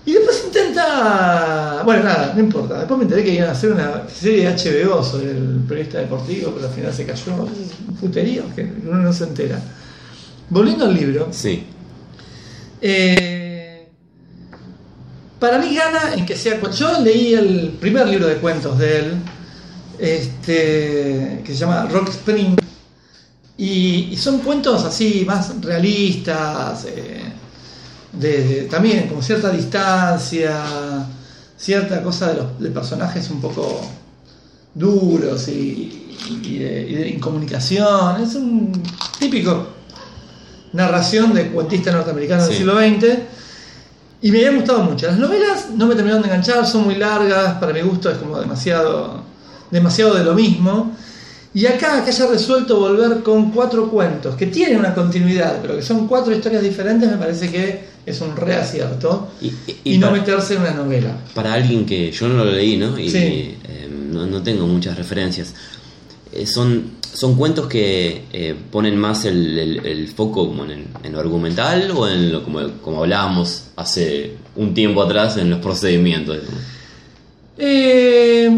Y 0.08 0.14
después 0.14 0.44
intenta. 0.46 1.82
Bueno, 1.84 2.04
nada, 2.04 2.34
no 2.36 2.40
importa. 2.40 2.78
Después 2.80 2.98
me 3.00 3.04
enteré 3.06 3.24
que 3.24 3.34
iban 3.34 3.50
a 3.50 3.54
hacer 3.54 3.72
una 3.72 4.04
serie 4.08 4.48
de 4.50 4.54
HBO 4.56 5.04
sobre 5.04 5.32
el 5.32 5.62
periodista 5.68 6.00
deportivo, 6.00 6.52
pero 6.56 6.68
al 6.68 6.74
final 6.74 6.94
se 6.94 7.06
cayó. 7.06 7.34
Un 7.34 7.96
puterío 7.96 8.44
que 8.56 8.72
uno 8.86 8.98
no 8.98 9.12
se 9.14 9.24
entera. 9.24 9.60
Volviendo 10.50 10.86
al 10.86 10.94
libro. 10.96 11.28
Sí. 11.32 11.66
eh, 12.82 13.25
para 15.46 15.60
mí 15.60 15.76
gana 15.76 16.16
en 16.16 16.26
que 16.26 16.36
sea. 16.36 16.60
Yo 16.72 17.00
leí 17.02 17.34
el 17.36 17.70
primer 17.80 18.08
libro 18.08 18.26
de 18.28 18.38
cuentos 18.38 18.80
de 18.80 19.00
él, 19.00 19.14
este, 20.00 21.42
que 21.44 21.52
se 21.54 21.56
llama 21.56 21.86
Rock 21.92 22.10
Spring, 22.10 22.56
y, 23.58 24.10
y 24.12 24.18
son 24.18 24.40
cuentos 24.40 24.84
así 24.84 25.24
más 25.26 25.62
realistas, 25.62 26.86
eh, 26.86 27.22
de, 28.12 28.44
de- 28.44 28.62
también 28.64 29.08
con 29.08 29.22
cierta 29.22 29.50
distancia, 29.52 30.64
cierta 31.58 32.02
cosa 32.02 32.30
de 32.30 32.36
los 32.36 32.60
de 32.60 32.70
personajes 32.72 33.30
un 33.30 33.40
poco 33.40 33.82
duros 34.74 35.48
y, 35.48 36.18
y 36.44 36.58
de, 36.60 36.88
y 36.90 36.96
de 36.96 37.10
incomunicación. 37.10 38.22
Es 38.22 38.36
un 38.36 38.72
típico 39.20 39.68
narración 40.74 41.34
de 41.34 41.48
cuentista 41.50 41.92
norteamericano 41.92 42.46
del 42.48 42.52
siglo 42.58 42.78
XX. 42.80 43.20
Y 44.26 44.32
me 44.32 44.40
habían 44.40 44.56
gustado 44.56 44.82
mucho. 44.82 45.06
Las 45.06 45.20
novelas 45.20 45.68
no 45.76 45.86
me 45.86 45.94
terminaron 45.94 46.24
de 46.24 46.30
enganchar, 46.30 46.66
son 46.66 46.86
muy 46.86 46.96
largas, 46.96 47.60
para 47.60 47.72
mi 47.72 47.82
gusto 47.82 48.10
es 48.10 48.18
como 48.18 48.40
demasiado, 48.40 49.22
demasiado 49.70 50.16
de 50.16 50.24
lo 50.24 50.34
mismo. 50.34 50.96
Y 51.54 51.68
acá 51.68 52.04
que 52.04 52.10
haya 52.10 52.26
resuelto 52.26 52.80
volver 52.80 53.22
con 53.22 53.52
cuatro 53.52 53.88
cuentos, 53.92 54.36
que 54.36 54.48
tienen 54.48 54.80
una 54.80 54.96
continuidad, 54.96 55.60
pero 55.62 55.76
que 55.76 55.84
son 55.84 56.08
cuatro 56.08 56.34
historias 56.36 56.64
diferentes, 56.64 57.08
me 57.08 57.18
parece 57.18 57.52
que 57.52 57.86
es 58.04 58.20
un 58.20 58.36
reacierto. 58.36 59.28
Y, 59.42 59.46
y- 59.46 59.54
Y, 59.84 59.94
y 59.94 59.98
no 60.00 60.08
para, 60.08 60.20
meterse 60.20 60.56
en 60.56 60.62
una 60.62 60.72
novela. 60.72 61.12
para 61.36 61.54
alguien 61.54 61.86
que 61.86 62.12
yo 62.12 62.28
no 62.28 62.44
lo 62.44 62.52
leí, 62.52 62.78
¿no? 62.78 62.98
Y 62.98 63.10
Sí. 63.12 63.18
eh, 63.20 63.88
no, 64.12 64.26
no 64.26 64.42
tengo 64.42 64.66
muchas 64.66 64.98
referencias. 64.98 65.54
Eh, 66.32 66.48
son, 66.48 66.84
son 67.16 67.36
cuentos 67.36 67.68
que 67.68 68.24
eh, 68.34 68.56
ponen 68.72 68.98
más 68.98 69.24
el, 69.26 69.58
el- 69.58 69.86
el 69.86 70.08
foco 70.10 70.48
como 70.48 70.66
en, 70.66 70.72
el- 70.72 70.86
en 71.04 71.14
lo 71.14 71.20
argumental 71.20 71.90
o 71.92 72.08
en 72.08 72.32
lo 72.32 72.44
como, 72.44 72.60
como 72.82 73.00
hablábamos 73.04 73.68
hace 73.78 74.34
un 74.58 74.74
tiempo 74.74 75.02
atrás 75.02 75.38
en 75.38 75.50
los 75.50 75.60
procedimientos. 75.60 76.40
Eh, 77.58 78.50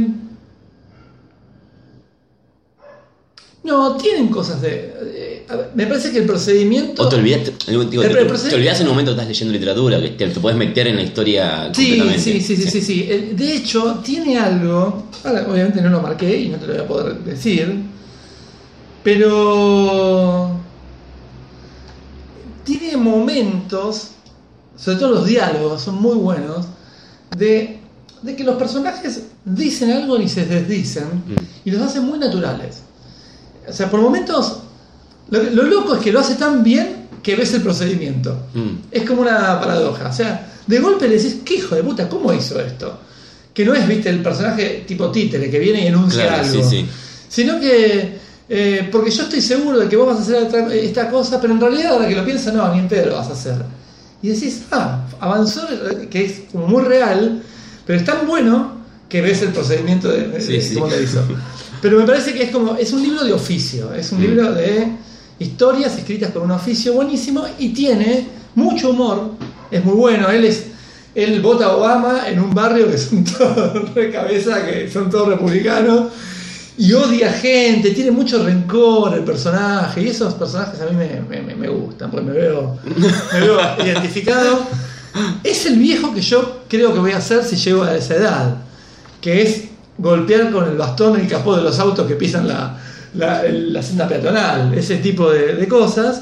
no, 3.63 3.95
tienen 3.97 4.29
cosas 4.29 4.61
de... 4.61 4.93
eh, 5.03 5.43
ver, 5.55 5.69
me 5.75 5.85
parece 5.87 6.11
que 6.11 6.19
el 6.19 6.25
procedimiento... 6.25 7.03
O 7.03 7.09
te 7.09 7.17
El- 7.67 7.89
te, 7.89 8.25
procedimiento- 8.25 8.49
te 8.49 8.55
olvidas 8.55 8.79
en 8.79 8.87
un 8.87 8.91
momento 8.93 9.11
que 9.11 9.15
estás 9.15 9.27
leyendo 9.27 9.53
literatura, 9.53 9.99
que 10.01 10.09
te, 10.09 10.27
te 10.29 10.39
puedes 10.39 10.57
meter 10.57 10.87
en 10.87 10.95
la 10.95 11.03
historia 11.03 11.69
Sí, 11.73 11.89
completamente. 11.97 12.19
sí, 12.21 12.41
sí, 12.41 12.55
sí, 12.55 12.69
sí, 12.71 12.81
sí. 12.81 13.07
Eh, 13.09 13.33
De 13.35 13.55
hecho, 13.55 13.99
tiene 14.03 14.37
algo, 14.39 15.07
ahora 15.23 15.45
obviamente 15.49 15.81
no 15.81 15.89
lo 15.89 16.01
marqué 16.01 16.39
y 16.41 16.49
no 16.49 16.57
te 16.57 16.67
lo 16.67 16.73
voy 16.73 16.81
a 16.81 16.87
poder 16.87 17.17
decir, 17.19 17.75
pero 19.07 20.51
tiene 22.65 22.97
momentos, 22.97 24.09
sobre 24.75 24.97
todo 24.97 25.11
los 25.11 25.25
diálogos 25.25 25.81
son 25.81 26.01
muy 26.01 26.15
buenos, 26.15 26.65
de, 27.37 27.79
de 28.21 28.35
que 28.35 28.43
los 28.43 28.57
personajes 28.57 29.21
dicen 29.45 29.91
algo 29.91 30.19
y 30.19 30.27
se 30.27 30.45
desdicen 30.45 31.05
Mm. 31.25 31.35
y 31.63 31.71
los 31.71 31.81
hacen 31.83 32.03
muy 32.03 32.19
naturales. 32.19 32.79
O 33.65 33.71
sea, 33.71 33.89
por 33.89 34.01
momentos, 34.01 34.57
lo, 35.29 35.41
lo 35.41 35.63
loco 35.63 35.95
es 35.95 36.01
que 36.01 36.11
lo 36.11 36.19
hace 36.19 36.35
tan 36.35 36.61
bien 36.61 37.07
que 37.23 37.37
ves 37.37 37.53
el 37.53 37.61
procedimiento. 37.61 38.35
Mm. 38.53 38.69
Es 38.91 39.03
como 39.03 39.21
una 39.21 39.57
paradoja. 39.61 40.09
O 40.09 40.13
sea, 40.13 40.51
de 40.67 40.79
golpe 40.79 41.07
le 41.07 41.15
decís, 41.15 41.37
¿qué 41.45 41.55
hijo 41.55 41.75
de 41.75 41.83
puta? 41.83 42.09
¿Cómo 42.09 42.33
hizo 42.33 42.59
esto? 42.59 42.99
Que 43.53 43.63
no 43.63 43.73
es, 43.73 43.87
viste, 43.87 44.09
el 44.09 44.21
personaje 44.21 44.83
tipo 44.85 45.09
títere 45.11 45.49
que 45.49 45.59
viene 45.59 45.85
y 45.85 45.87
enuncia 45.87 46.27
Claro, 46.27 46.43
algo. 46.43 46.63
sí, 46.69 46.81
sí. 46.81 46.85
Sino 47.29 47.57
que, 47.59 48.16
eh, 48.49 48.87
porque 48.91 49.11
yo 49.11 49.23
estoy 49.23 49.41
seguro 49.41 49.79
de 49.79 49.89
que 49.89 49.95
vos 49.95 50.07
vas 50.07 50.17
a 50.19 50.21
hacer 50.21 50.71
esta 50.73 51.09
cosa, 51.09 51.39
pero 51.41 51.53
en 51.53 51.59
realidad 51.61 51.93
ahora 51.93 52.07
que 52.07 52.15
lo 52.15 52.23
piensas, 52.25 52.53
no, 52.53 52.71
ni 52.73 52.79
en 52.79 52.87
pedo 52.87 53.07
lo 53.07 53.15
vas 53.15 53.27
a 53.29 53.33
hacer. 53.33 53.55
Y 54.21 54.29
decís, 54.29 54.63
ah, 54.71 55.05
avanzó, 55.19 55.61
que 56.09 56.25
es 56.25 56.33
como 56.51 56.67
muy 56.67 56.83
real, 56.83 57.41
pero 57.85 57.99
es 57.99 58.05
tan 58.05 58.25
bueno 58.25 58.77
que 59.09 59.21
ves 59.21 59.41
el 59.41 59.49
procedimiento 59.49 60.09
de, 60.09 60.27
de- 60.29 60.41
Sí, 60.41 60.53
de 60.53 60.61
sí. 60.61 60.73
cómo 60.75 60.87
lo 60.87 61.01
hizo. 61.01 61.21
Pero 61.81 61.99
me 61.99 62.05
parece 62.05 62.33
que 62.33 62.43
es 62.43 62.49
como, 62.51 62.75
es 62.75 62.91
un 62.93 63.01
libro 63.03 63.23
de 63.23 63.33
oficio, 63.33 63.93
es 63.93 64.11
un 64.11 64.19
Mm. 64.19 64.21
libro 64.21 64.51
de 64.53 64.87
historias 65.39 65.95
escritas 65.97 66.31
con 66.31 66.43
un 66.43 66.51
oficio 66.51 66.93
buenísimo 66.93 67.45
y 67.59 67.69
tiene 67.69 68.27
mucho 68.55 68.89
humor, 68.89 69.31
es 69.69 69.83
muy 69.85 69.93
bueno, 69.95 70.29
él 70.29 70.45
es, 70.45 70.63
él 71.13 71.39
vota 71.41 71.65
a 71.65 71.75
Obama 71.77 72.27
en 72.27 72.39
un 72.39 72.53
barrio 72.53 72.89
que 72.89 72.97
son 72.97 73.23
todos 73.37 73.93
de 73.93 74.09
cabeza, 74.11 74.65
que 74.65 74.89
son 74.89 75.09
todos 75.11 75.27
republicanos, 75.29 76.07
y 76.77 76.93
odia 76.93 77.31
gente, 77.31 77.91
tiene 77.91 78.11
mucho 78.11 78.43
rencor 78.43 79.13
el 79.15 79.23
personaje, 79.23 80.01
y 80.03 80.07
esos 80.09 80.33
personajes 80.35 80.79
a 80.81 80.85
mí 80.85 80.95
me, 80.95 81.21
me- 81.41 81.55
me- 81.55 81.67
gustan, 81.69 82.11
porque 82.11 82.25
me 82.27 82.33
veo, 82.33 82.77
me 83.33 83.39
veo 83.39 83.59
identificado. 83.85 84.59
Es 85.43 85.65
el 85.65 85.77
viejo 85.79 86.13
que 86.13 86.21
yo 86.21 86.61
creo 86.67 86.93
que 86.93 86.99
voy 86.99 87.11
a 87.11 87.17
hacer 87.17 87.43
si 87.43 87.55
llego 87.55 87.83
a 87.83 87.95
esa 87.95 88.15
edad, 88.15 88.55
que 89.19 89.41
es 89.41 89.63
golpear 89.97 90.51
con 90.51 90.67
el 90.69 90.77
bastón 90.77 91.19
el 91.19 91.27
capó 91.27 91.55
de 91.55 91.63
los 91.63 91.79
autos 91.79 92.05
que 92.07 92.15
pisan 92.15 92.47
la, 92.47 92.77
la, 93.15 93.41
la 93.49 93.81
senda 93.81 94.07
peatonal, 94.07 94.73
ese 94.75 94.97
tipo 94.97 95.31
de, 95.31 95.55
de 95.55 95.67
cosas. 95.67 96.21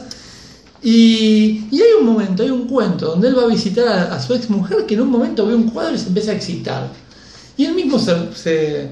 Y, 0.81 1.67
y 1.71 1.81
hay 1.81 1.93
un 1.99 2.05
momento, 2.05 2.43
hay 2.43 2.51
un 2.51 2.67
cuento 2.67 3.07
donde 3.07 3.27
él 3.29 3.37
va 3.37 3.43
a 3.43 3.47
visitar 3.47 3.87
a, 3.87 4.15
a 4.15 4.21
su 4.21 4.33
ex 4.35 4.49
mujer 4.49 4.85
que 4.85 4.93
en 4.93 5.01
un 5.01 5.09
momento 5.09 5.45
ve 5.45 5.55
un 5.55 5.69
cuadro 5.69 5.95
y 5.95 5.97
se 5.99 6.07
empieza 6.07 6.31
a 6.31 6.35
excitar. 6.35 6.87
Y 7.57 7.65
él 7.65 7.73
mismo 7.73 7.97
se, 7.97 8.15
se, 8.35 8.89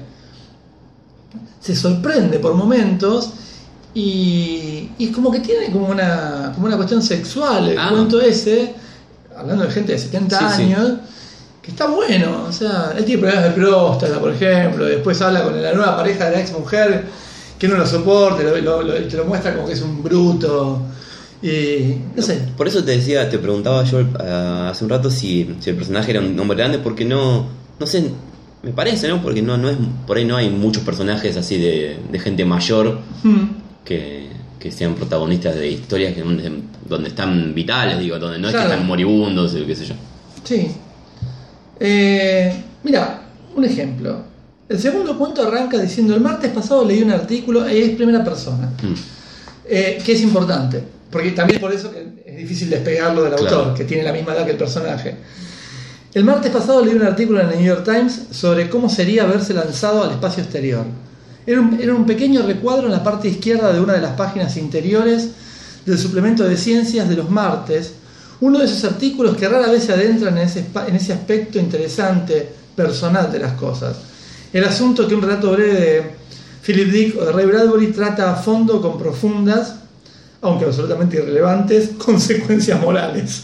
se 1.60 1.74
sorprende 1.74 2.38
por 2.38 2.54
momentos 2.54 3.30
y, 3.94 4.90
y 4.98 5.08
como 5.08 5.30
que 5.30 5.40
tiene 5.40 5.70
como 5.70 5.88
una, 5.88 6.52
como 6.54 6.66
una 6.66 6.76
cuestión 6.76 7.02
sexual 7.02 7.68
el 7.68 7.78
Ah. 7.78 7.88
cuento 7.90 8.20
ese, 8.20 8.74
hablando 9.36 9.64
de 9.64 9.70
gente 9.70 9.92
de 9.92 9.98
70 9.98 10.38
Sí, 10.38 10.44
sí. 10.56 10.62
años, 10.64 10.92
que 11.62 11.70
está 11.70 11.86
bueno. 11.86 12.44
O 12.48 12.52
sea, 12.52 12.92
él 12.96 13.04
tiene 13.04 13.20
problemas 13.22 13.44
de 13.44 13.50
próstata, 13.50 14.18
por 14.20 14.32
ejemplo, 14.32 14.84
después 14.84 15.20
habla 15.22 15.42
con 15.44 15.60
la 15.62 15.72
nueva 15.72 15.96
pareja 15.96 16.26
de 16.26 16.32
la 16.32 16.40
ex 16.40 16.52
mujer 16.52 17.04
que 17.58 17.68
no 17.68 17.76
lo 17.76 17.86
soporta, 17.86 18.42
lo, 18.42 18.56
lo- 18.60 18.82
lo- 18.82 19.00
y 19.00 19.04
te 19.08 19.16
lo 19.16 19.24
muestra 19.24 19.54
como 19.54 19.66
que 19.66 19.74
es 19.74 19.80
un 19.80 20.02
bruto. 20.02 20.80
Y 21.42 21.96
no 22.16 22.22
sé. 22.22 22.40
Por 22.56 22.66
eso 22.66 22.82
te 22.82 22.92
decía, 22.92 23.28
te 23.30 23.38
preguntaba 23.38 23.84
yo 23.84 24.00
eh, 24.00 24.06
hace 24.70 24.82
un 24.84 24.90
rato 24.90 25.10
si, 25.10 25.54
si 25.60 25.70
el 25.70 25.76
personaje 25.76 26.10
era 26.10 26.20
un 26.20 26.38
hombre 26.40 26.56
grande, 26.58 26.78
porque 26.78 27.04
no, 27.04 27.46
no 27.78 27.86
sé, 27.86 28.10
me 28.64 28.70
parece, 28.72 29.08
¿no? 29.08 29.22
Porque 29.22 29.42
no, 29.42 29.56
no 29.58 29.68
es, 29.68 29.76
por 30.06 30.16
ahí 30.16 30.24
no 30.24 30.36
hay 30.36 30.50
muchos 30.50 30.82
personajes 30.82 31.36
así 31.36 31.58
de, 31.58 31.98
de 32.10 32.18
gente 32.18 32.44
mayor 32.44 32.98
Hmm. 33.22 33.46
que, 33.84 34.28
que 34.58 34.70
sean 34.72 34.94
protagonistas 34.94 35.54
de 35.56 35.70
historias 35.70 36.14
que, 36.14 36.22
donde, 36.22 37.08
están 37.08 37.54
vitales, 37.54 37.98
digo, 37.98 38.18
donde 38.18 38.38
no 38.38 38.48
es 38.48 38.52
Claro. 38.54 38.68
que 38.68 38.72
están 38.74 38.86
moribundos, 38.86 39.54
o 39.54 39.66
qué 39.66 39.76
sé 39.76 39.84
yo. 39.86 39.94
Sí. 40.42 40.68
Eh, 41.80 42.54
mira, 42.82 43.22
un 43.54 43.64
ejemplo. 43.64 44.22
El 44.68 44.78
segundo 44.78 45.18
cuento 45.18 45.46
arranca 45.46 45.78
diciendo, 45.78 46.14
el 46.14 46.20
martes 46.20 46.50
pasado 46.50 46.84
leí 46.84 47.02
un 47.02 47.10
artículo, 47.10 47.68
y 47.70 47.76
es 47.78 47.90
primera 47.90 48.24
persona, 48.24 48.70
Mm. 48.82 48.94
eh, 49.68 49.98
que 50.04 50.12
es 50.12 50.22
importante, 50.22 50.82
porque 51.10 51.32
también 51.32 51.60
por 51.60 51.72
eso 51.72 51.90
que 51.92 52.06
es 52.24 52.36
difícil 52.38 52.70
despegarlo 52.70 53.22
del 53.24 53.34
Claro. 53.34 53.56
autor, 53.58 53.74
que 53.74 53.84
tiene 53.84 54.02
la 54.02 54.12
misma 54.12 54.32
edad 54.34 54.44
que 54.46 54.52
el 54.52 54.56
personaje. 54.56 55.16
El 56.14 56.22
martes 56.22 56.52
pasado 56.52 56.84
leí 56.84 56.94
un 56.94 57.02
artículo 57.02 57.40
en 57.40 57.48
el 57.48 57.56
New 57.56 57.66
York 57.66 57.82
Times 57.84 58.26
sobre 58.30 58.70
cómo 58.70 58.88
sería 58.88 59.24
haberse 59.24 59.52
lanzado 59.52 60.04
al 60.04 60.12
espacio 60.12 60.44
exterior. 60.44 60.84
Era 61.44 61.60
un, 61.60 62.06
pequeño 62.06 62.42
recuadro 62.42 62.86
en 62.86 62.92
la 62.92 63.02
parte 63.02 63.26
izquierda 63.26 63.72
de 63.72 63.80
una 63.80 63.94
de 63.94 64.00
las 64.00 64.12
páginas 64.12 64.56
interiores 64.56 65.30
del 65.84 65.98
suplemento 65.98 66.44
de 66.44 66.56
ciencias 66.56 67.08
de 67.08 67.16
los 67.16 67.28
martes, 67.28 67.94
uno 68.40 68.60
de 68.60 68.66
esos 68.66 68.84
artículos 68.84 69.36
que 69.36 69.48
rara 69.48 69.72
vez 69.72 69.82
se 69.82 69.92
adentran 69.92 70.38
en 70.38 70.44
ese, 70.44 70.64
en 70.86 70.94
ese 70.94 71.12
aspecto 71.12 71.58
interesante, 71.58 72.48
personal 72.76 73.32
de 73.32 73.40
las 73.40 73.54
cosas. 73.54 73.96
El 74.52 74.62
asunto 74.62 75.08
que 75.08 75.16
un 75.16 75.22
relato 75.22 75.50
breve 75.50 75.80
de 75.80 76.02
Philip 76.64 76.92
Dick 76.92 77.20
o 77.20 77.24
de 77.24 77.32
Ray 77.32 77.46
Bradbury 77.46 77.88
trata 77.88 78.32
a 78.32 78.36
fondo 78.36 78.80
con 78.80 78.98
profundas, 78.98 79.74
aunque 80.42 80.64
absolutamente 80.64 81.16
irrelevantes, 81.16 81.90
consecuencias 81.98 82.80
morales. 82.80 83.42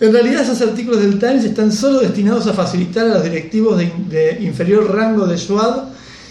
En 0.00 0.12
realidad 0.12 0.42
esos 0.42 0.60
artículos 0.62 1.00
del 1.00 1.18
Times 1.18 1.44
están 1.44 1.72
solo 1.72 1.98
destinados 1.98 2.46
a 2.46 2.52
facilitar 2.52 3.06
a 3.06 3.14
los 3.14 3.24
directivos 3.24 3.76
de, 3.76 4.38
inferior 4.40 4.94
rango 4.94 5.26
de 5.26 5.36
Schwab 5.36 5.88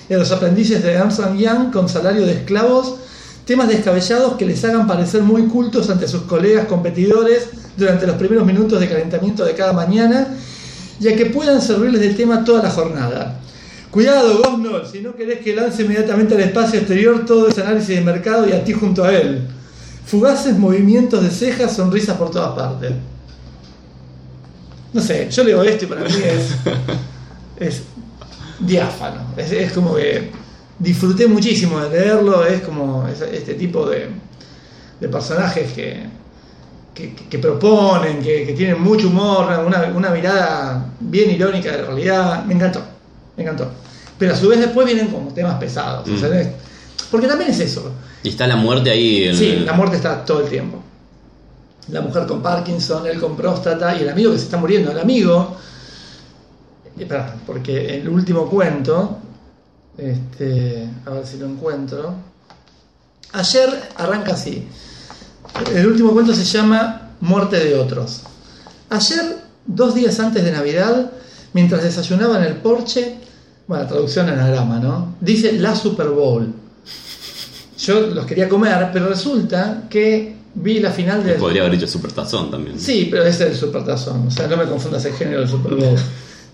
y 0.09 0.13
a 0.13 0.17
los 0.17 0.31
aprendices 0.31 0.81
de 0.81 0.97
Armstrong 0.97 1.37
Young 1.37 1.71
con 1.71 1.89
salario 1.89 2.25
de 2.25 2.31
esclavos 2.31 2.95
temas 3.43 3.69
descabellados 3.69 4.33
que 4.33 4.45
les 4.45 4.63
hagan 4.63 4.87
parecer 4.87 5.21
muy 5.21 5.43
cultos 5.43 5.89
ante 5.89 6.07
sus 6.07 6.23
colegas 6.23 6.65
competidores 6.67 7.47
durante 7.77 8.05
los 8.05 8.17
primeros 8.17 8.45
minutos 8.45 8.79
de 8.79 8.89
calentamiento 8.89 9.45
de 9.45 9.53
cada 9.53 9.71
mañana 9.73 10.27
y 10.99 11.07
a 11.07 11.15
que 11.15 11.27
puedan 11.27 11.61
servirles 11.61 12.01
de 12.01 12.09
tema 12.09 12.43
toda 12.43 12.63
la 12.63 12.69
jornada. 12.69 13.39
Cuidado, 13.89 14.41
Gosnell, 14.43 14.85
si 14.89 15.01
no 15.01 15.15
querés 15.15 15.39
que 15.39 15.55
lance 15.55 15.83
inmediatamente 15.83 16.35
al 16.35 16.41
espacio 16.41 16.79
exterior 16.79 17.25
todo 17.25 17.47
ese 17.47 17.61
análisis 17.61 17.95
de 17.95 18.01
mercado 18.01 18.47
y 18.47 18.51
a 18.51 18.63
ti 18.63 18.73
junto 18.73 19.03
a 19.03 19.13
él. 19.13 19.47
Fugaces 20.05 20.57
movimientos 20.57 21.23
de 21.23 21.29
cejas, 21.29 21.75
sonrisas 21.75 22.17
por 22.17 22.31
todas 22.31 22.53
partes. 22.53 22.91
No 24.97 25.03
sé, 25.03 25.29
yo 25.29 25.43
leo 25.43 25.61
esto 25.61 25.85
y 25.85 25.87
para 25.89 26.01
mí 26.01 26.09
es, 26.09 26.55
es 27.59 27.83
diáfano. 28.59 29.21
Es, 29.37 29.51
es 29.51 29.71
como 29.71 29.93
que 29.95 30.31
disfruté 30.79 31.27
muchísimo 31.27 31.79
de 31.81 31.89
leerlo. 31.91 32.43
Es 32.43 32.61
como 32.61 33.07
es- 33.07 33.21
este 33.21 33.53
tipo 33.53 33.85
de, 33.87 34.07
de 34.99 35.07
personajes 35.07 35.71
que, 35.73 36.03
que, 36.95 37.13
que 37.13 37.37
proponen, 37.37 38.23
que, 38.23 38.43
que 38.47 38.53
tienen 38.53 38.81
mucho 38.81 39.07
humor, 39.09 39.45
una, 39.63 39.83
una 39.95 40.09
mirada 40.09 40.87
bien 40.99 41.29
irónica 41.29 41.71
de 41.71 41.77
la 41.83 41.87
realidad. 41.89 42.43
Me 42.45 42.55
encantó, 42.55 42.81
me 43.35 43.43
encantó. 43.43 43.69
Pero 44.17 44.33
a 44.33 44.35
su 44.35 44.47
vez 44.49 44.59
después 44.59 44.87
vienen 44.87 45.09
como 45.09 45.31
temas 45.31 45.59
pesados. 45.59 46.09
o 46.09 46.17
sea, 46.17 46.29
Mm. 46.29 46.47
porque 47.11 47.27
también 47.27 47.51
es 47.51 47.59
eso. 47.59 47.91
Y 48.23 48.29
está 48.29 48.47
la 48.47 48.55
muerte 48.55 48.89
ahí. 48.89 49.25
en- 49.25 49.35
Sí, 49.37 49.59
la 49.63 49.73
muerte 49.73 49.97
está 49.97 50.25
todo 50.25 50.41
el 50.41 50.49
tiempo. 50.49 50.81
La 51.89 52.01
mujer 52.01 52.25
con 52.27 52.41
Parkinson, 52.41 53.07
él 53.07 53.19
con 53.19 53.35
próstata 53.37 53.95
y 53.95 54.01
el 54.01 54.09
amigo 54.09 54.31
que 54.31 54.37
se 54.37 54.45
está 54.45 54.57
muriendo. 54.57 54.91
El 54.91 54.99
amigo, 54.99 55.57
eh, 56.85 57.01
espera, 57.01 57.35
porque 57.45 57.95
el 57.95 58.09
último 58.09 58.49
cuento, 58.49 59.19
este, 59.97 60.89
a 61.05 61.11
ver 61.11 61.25
si 61.25 61.37
lo 61.37 61.47
encuentro. 61.47 62.13
Ayer 63.33 63.89
arranca 63.95 64.33
así. 64.33 64.67
El 65.73 65.87
último 65.87 66.11
cuento 66.11 66.33
se 66.33 66.43
llama 66.43 67.11
Muerte 67.21 67.57
de 67.57 67.75
otros. 67.75 68.21
Ayer, 68.89 69.37
dos 69.65 69.95
días 69.95 70.19
antes 70.19 70.43
de 70.43 70.51
Navidad, 70.51 71.11
mientras 71.53 71.83
desayunaba 71.83 72.37
en 72.37 72.43
el 72.43 72.57
porche, 72.57 73.17
bueno, 73.67 73.87
traducción 73.87 74.29
anagrama, 74.29 74.79
¿no? 74.79 75.15
Dice 75.19 75.53
la 75.53 75.75
Super 75.75 76.09
Bowl. 76.09 76.53
Yo 77.77 78.01
los 78.01 78.25
quería 78.25 78.49
comer, 78.49 78.89
pero 78.91 79.07
resulta 79.07 79.83
que 79.89 80.36
vi 80.61 80.79
la 80.79 80.91
final 80.91 81.23
de... 81.23 81.33
Podría 81.33 81.61
haber 81.61 81.73
dicho 81.73 81.87
Super 81.87 82.11
Tazón 82.11 82.51
también. 82.51 82.79
Sí, 82.79 83.07
pero 83.09 83.23
ese 83.23 83.45
es 83.45 83.51
el 83.51 83.55
supertazón, 83.57 84.27
o 84.27 84.31
sea, 84.31 84.47
no 84.47 84.57
me 84.57 84.65
confundas 84.65 85.03
el 85.05 85.13
género 85.13 85.39
del 85.41 85.49
Super 85.49 85.75
Bowl. 85.75 85.95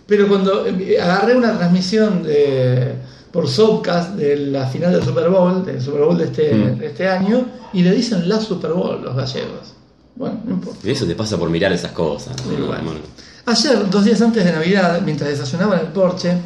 Pero 0.05 0.27
cuando 0.27 0.65
eh, 0.67 0.99
agarré 0.99 1.35
una 1.35 1.57
transmisión 1.57 2.23
de, 2.23 2.93
por 3.31 3.47
Soapcast 3.47 4.15
de 4.15 4.35
la 4.37 4.67
final 4.67 4.91
del 4.91 5.03
Super 5.03 5.29
Bowl, 5.29 5.65
del 5.65 5.81
Super 5.81 6.01
Bowl 6.01 6.17
de 6.17 6.25
este, 6.25 6.53
Mm. 6.53 6.77
de 6.79 6.87
este 6.87 7.07
año, 7.07 7.45
y 7.71 7.81
le 7.83 7.91
dicen 7.91 8.27
la 8.27 8.39
Super 8.39 8.73
Bowl 8.73 9.01
los 9.01 9.15
gallegos. 9.15 9.73
Bueno, 10.15 10.39
no 10.45 10.51
importa. 10.55 10.79
Y 10.83 10.91
eso 10.91 11.05
te 11.05 11.15
pasa 11.15 11.37
por 11.37 11.49
mirar 11.49 11.71
esas 11.71 11.91
cosas. 11.91 12.35
¿no? 12.45 12.67
Bueno. 12.67 12.99
Ayer, 13.45 13.89
dos 13.89 14.05
días 14.05 14.21
antes 14.21 14.43
de 14.45 14.51
Navidad, 14.51 15.01
mientras 15.03 15.29
desayunaba 15.29 15.79
en 15.79 15.87
el 15.87 15.91
porche, 15.91 16.37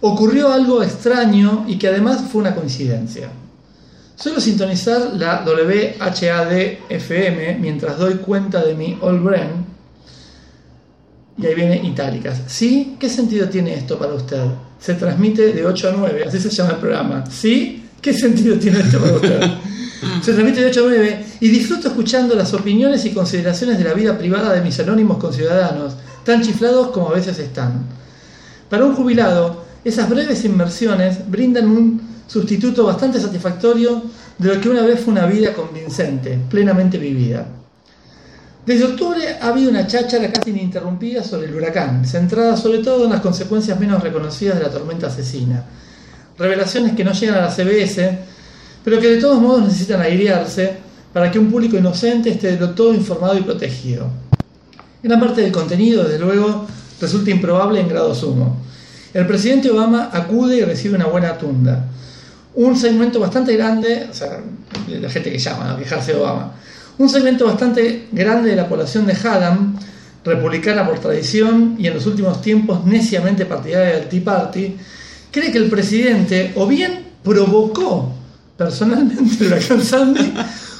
ocurrió 0.00 0.52
algo 0.52 0.82
extraño 0.82 1.64
y 1.68 1.76
que 1.78 1.88
además 1.88 2.22
fue 2.30 2.40
una 2.40 2.54
coincidencia. 2.54 3.28
Suelo 4.16 4.40
sintonizar 4.40 5.12
la 5.14 5.44
WHAD-FM 5.46 6.88
mientras 7.60 7.98
doy 7.98 8.14
cuenta 8.14 8.64
de 8.64 8.74
mi 8.74 8.96
All 9.02 9.20
Brain. 9.20 9.66
Y 11.36 11.44
ahí 11.44 11.54
viene 11.54 11.76
itálicas. 11.84 12.40
¿Sí? 12.46 12.96
¿Qué 12.98 13.10
sentido 13.10 13.46
tiene 13.46 13.74
esto 13.74 13.98
para 13.98 14.14
usted? 14.14 14.42
Se 14.80 14.94
transmite 14.94 15.52
de 15.52 15.66
8 15.66 15.88
a 15.90 15.92
9, 15.92 16.24
así 16.26 16.40
se 16.40 16.48
llama 16.48 16.70
el 16.70 16.78
programa. 16.78 17.24
¿Sí? 17.30 17.84
¿Qué 18.00 18.14
sentido 18.14 18.56
tiene 18.56 18.80
esto 18.80 18.98
para 18.98 19.12
usted? 19.12 19.40
Se 20.22 20.32
transmite 20.32 20.60
de 20.60 20.66
8 20.66 20.80
a 20.80 20.88
9 20.88 21.26
y 21.40 21.48
disfruto 21.48 21.88
escuchando 21.88 22.34
las 22.34 22.52
opiniones 22.54 23.04
y 23.06 23.10
consideraciones 23.10 23.78
de 23.78 23.84
la 23.84 23.94
vida 23.94 24.16
privada 24.16 24.52
de 24.52 24.60
mis 24.60 24.78
anónimos 24.78 25.16
conciudadanos, 25.18 25.94
tan 26.24 26.42
chiflados 26.42 26.88
como 26.88 27.08
a 27.08 27.14
veces 27.14 27.38
están. 27.38 27.86
Para 28.68 28.84
un 28.84 28.94
jubilado, 28.94 29.64
esas 29.84 30.08
breves 30.08 30.44
inmersiones 30.44 31.30
brindan 31.30 31.68
un 31.68 32.15
sustituto 32.26 32.84
bastante 32.84 33.20
satisfactorio 33.20 34.02
de 34.38 34.54
lo 34.54 34.60
que 34.60 34.68
una 34.68 34.82
vez 34.82 35.00
fue 35.00 35.12
una 35.12 35.26
vida 35.26 35.52
convincente, 35.52 36.38
plenamente 36.50 36.98
vivida. 36.98 37.46
Desde 38.66 38.84
octubre 38.84 39.22
ha 39.40 39.48
habido 39.48 39.70
una 39.70 39.86
cháchara 39.86 40.32
casi 40.32 40.50
ininterrumpida 40.50 41.22
sobre 41.22 41.46
el 41.46 41.54
huracán, 41.54 42.04
centrada 42.04 42.56
sobre 42.56 42.78
todo 42.78 43.04
en 43.04 43.12
las 43.12 43.20
consecuencias 43.20 43.78
menos 43.78 44.02
reconocidas 44.02 44.58
de 44.58 44.64
la 44.64 44.70
tormenta 44.70 45.06
asesina. 45.06 45.64
Revelaciones 46.36 46.96
que 46.96 47.04
no 47.04 47.12
llegan 47.12 47.38
a 47.38 47.42
la 47.42 47.50
CBS, 47.50 48.18
pero 48.84 49.00
que 49.00 49.08
de 49.08 49.20
todos 49.20 49.40
modos 49.40 49.62
necesitan 49.62 50.00
airearse 50.00 50.78
para 51.12 51.30
que 51.30 51.38
un 51.38 51.50
público 51.50 51.76
inocente 51.76 52.30
esté 52.30 52.56
de 52.56 52.66
todo 52.68 52.92
informado 52.92 53.38
y 53.38 53.42
protegido. 53.42 54.10
Gran 55.02 55.20
parte 55.20 55.42
del 55.42 55.52
contenido, 55.52 56.02
desde 56.02 56.18
luego, 56.18 56.66
resulta 57.00 57.30
improbable 57.30 57.80
en 57.80 57.88
grado 57.88 58.14
sumo. 58.14 58.56
El 59.14 59.26
presidente 59.26 59.70
Obama 59.70 60.10
acude 60.12 60.56
y 60.56 60.64
recibe 60.64 60.96
una 60.96 61.06
buena 61.06 61.38
tunda. 61.38 61.86
Un 62.56 62.76
segmento 62.76 63.20
bastante 63.20 63.54
grande, 63.56 64.08
o 64.10 64.14
sea, 64.14 64.40
de 64.86 65.00
la 65.00 65.08
gente 65.08 65.30
que 65.30 65.38
llama 65.38 65.72
a 65.72 65.78
quejarse 65.78 66.12
de 66.12 66.18
Obama, 66.18 66.54
un 66.98 67.08
segmento 67.08 67.46
bastante 67.46 68.08
grande 68.12 68.50
de 68.50 68.56
la 68.56 68.68
población 68.68 69.06
de 69.06 69.12
Haddam, 69.12 69.78
republicana 70.24 70.86
por 70.86 70.98
tradición 70.98 71.76
y 71.78 71.86
en 71.86 71.94
los 71.94 72.06
últimos 72.06 72.40
tiempos 72.40 72.84
neciamente 72.84 73.46
partidaria 73.46 73.96
del 73.96 74.08
Tea 74.08 74.24
Party, 74.24 74.76
cree 75.30 75.52
que 75.52 75.58
el 75.58 75.70
presidente 75.70 76.52
o 76.56 76.66
bien 76.66 77.04
provocó 77.22 78.12
personalmente 78.56 79.44
el 79.44 79.46
huracán 79.46 79.82
Sandy, 79.82 80.34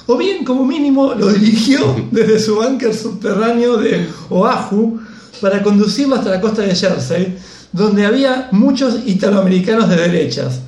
o 0.06 0.16
bien 0.16 0.44
como 0.44 0.64
mínimo 0.64 1.14
lo 1.14 1.28
dirigió 1.32 2.08
desde 2.10 2.38
su 2.38 2.56
búnker 2.56 2.94
subterráneo 2.94 3.76
de 3.76 4.08
Oahu 4.30 5.00
para 5.40 5.62
conducirlo 5.62 6.16
hasta 6.16 6.30
la 6.30 6.40
costa 6.40 6.62
de 6.62 6.74
Jersey, 6.74 7.36
donde 7.72 8.06
había 8.06 8.48
muchos 8.52 9.00
italoamericanos 9.04 9.88
de 9.90 9.96
derechas, 9.96 10.60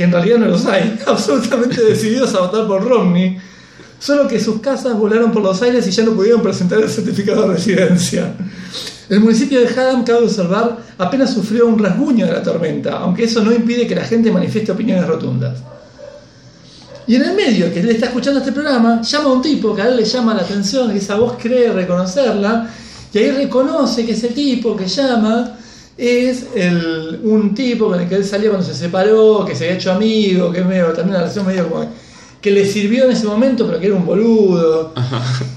que 0.00 0.04
en 0.04 0.12
realidad 0.12 0.38
no 0.38 0.46
los 0.46 0.64
hay, 0.64 0.98
absolutamente 1.06 1.82
decididos 1.82 2.34
a 2.34 2.40
votar 2.40 2.66
por 2.66 2.82
Romney, 2.82 3.36
solo 3.98 4.26
que 4.26 4.40
sus 4.40 4.58
casas 4.62 4.96
volaron 4.96 5.30
por 5.30 5.42
los 5.42 5.60
aires 5.60 5.86
y 5.86 5.90
ya 5.90 6.02
no 6.04 6.12
pudieron 6.12 6.40
presentar 6.40 6.80
el 6.80 6.88
certificado 6.88 7.42
de 7.42 7.56
residencia. 7.56 8.32
El 9.10 9.20
municipio 9.20 9.60
de 9.60 9.68
Haddam, 9.68 10.02
cabe 10.02 10.24
observar, 10.24 10.78
apenas 10.96 11.34
sufrió 11.34 11.66
un 11.66 11.78
rasguño 11.78 12.24
de 12.24 12.32
la 12.32 12.42
tormenta, 12.42 12.96
aunque 12.96 13.24
eso 13.24 13.42
no 13.42 13.52
impide 13.52 13.86
que 13.86 13.94
la 13.94 14.04
gente 14.04 14.32
manifieste 14.32 14.72
opiniones 14.72 15.06
rotundas. 15.06 15.58
Y 17.06 17.16
en 17.16 17.22
el 17.22 17.36
medio, 17.36 17.70
que 17.70 17.80
él 17.80 17.90
está 17.90 18.06
escuchando 18.06 18.40
este 18.40 18.52
programa, 18.52 19.02
llama 19.02 19.24
a 19.26 19.32
un 19.34 19.42
tipo 19.42 19.76
que 19.76 19.82
a 19.82 19.88
él 19.88 19.98
le 19.98 20.06
llama 20.06 20.32
la 20.32 20.40
atención, 20.40 20.90
que 20.90 20.96
esa 20.96 21.16
voz 21.16 21.34
cree 21.38 21.74
reconocerla, 21.74 22.70
y 23.12 23.18
ahí 23.18 23.32
reconoce 23.32 24.06
que 24.06 24.12
ese 24.12 24.28
tipo 24.28 24.74
que 24.74 24.86
llama 24.86 25.58
es 26.00 26.46
el, 26.54 27.20
un 27.24 27.54
tipo 27.54 27.88
con 27.88 28.00
el 28.00 28.08
que 28.08 28.14
él 28.14 28.24
salió 28.24 28.50
cuando 28.50 28.66
se 28.66 28.74
separó, 28.74 29.44
que 29.44 29.54
se 29.54 29.64
había 29.64 29.76
hecho 29.76 29.92
amigo, 29.92 30.50
que 30.50 30.64
medio, 30.64 30.86
también 30.86 31.10
una 31.10 31.18
relación 31.18 31.46
medio 31.46 31.68
como 31.68 31.86
que 32.40 32.50
le 32.50 32.64
sirvió 32.64 33.04
en 33.04 33.10
ese 33.10 33.26
momento, 33.26 33.66
pero 33.66 33.78
que 33.78 33.86
era 33.86 33.94
un 33.94 34.06
boludo. 34.06 34.94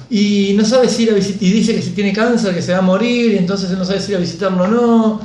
Y 0.09 0.53
no 0.57 0.65
sabe 0.65 0.89
si 0.89 1.03
ir 1.03 1.11
a 1.11 1.13
visitar, 1.13 1.41
y 1.41 1.51
dice 1.51 1.73
que 1.73 1.81
si 1.81 1.91
tiene 1.91 2.11
cáncer, 2.11 2.53
que 2.53 2.61
se 2.61 2.73
va 2.73 2.79
a 2.79 2.81
morir, 2.81 3.31
y 3.31 3.37
entonces 3.37 3.71
él 3.71 3.79
no 3.79 3.85
sabe 3.85 4.01
si 4.01 4.11
ir 4.11 4.17
a 4.17 4.19
visitarlo 4.19 4.65
o 4.65 4.67
no. 4.67 5.21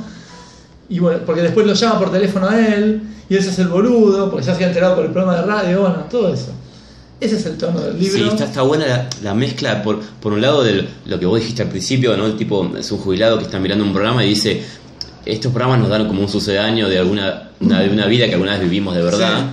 Y 0.87 0.99
bueno, 0.99 1.19
porque 1.25 1.41
después 1.41 1.67
lo 1.67 1.73
llama 1.73 1.99
por 1.99 2.11
teléfono 2.13 2.47
a 2.47 2.57
él, 2.57 3.01
y 3.29 3.35
ese 3.35 3.49
es 3.49 3.59
el 3.59 3.67
boludo, 3.67 4.31
porque 4.31 4.45
ya 4.45 4.55
se 4.55 4.63
ha 4.63 4.67
enterado 4.67 4.95
por 4.95 5.05
el 5.05 5.11
programa 5.11 5.41
de 5.41 5.45
radio, 5.45 5.81
bueno, 5.81 5.97
todo 6.09 6.33
eso. 6.33 6.53
Ese 7.19 7.35
es 7.35 7.45
el 7.45 7.57
tono 7.57 7.81
del 7.81 7.99
libro. 7.99 8.17
Sí, 8.17 8.23
está, 8.29 8.45
está 8.45 8.61
buena 8.61 8.87
la, 8.87 9.09
la 9.21 9.33
mezcla, 9.33 9.83
por, 9.83 9.99
por 9.99 10.31
un 10.31 10.39
lado, 10.41 10.63
de 10.63 10.87
lo 11.05 11.19
que 11.19 11.25
vos 11.25 11.37
dijiste 11.37 11.61
al 11.61 11.67
principio, 11.67 12.15
¿no? 12.15 12.25
El 12.25 12.37
tipo 12.37 12.71
es 12.77 12.89
un 12.93 12.99
jubilado 12.99 13.37
que 13.37 13.43
está 13.43 13.59
mirando 13.59 13.83
un 13.83 13.91
programa 13.91 14.23
y 14.23 14.29
dice, 14.29 14.63
estos 15.25 15.51
programas 15.51 15.79
nos 15.79 15.89
dan 15.89 16.07
como 16.07 16.21
un 16.21 16.29
sucedáneo 16.29 16.87
de 16.89 16.97
alguna 16.99 17.49
una, 17.59 17.81
de 17.81 17.89
una 17.89 18.05
vida 18.05 18.25
que 18.27 18.33
alguna 18.33 18.53
vez 18.53 18.61
vivimos 18.61 18.95
de 18.95 19.01
verdad, 19.01 19.51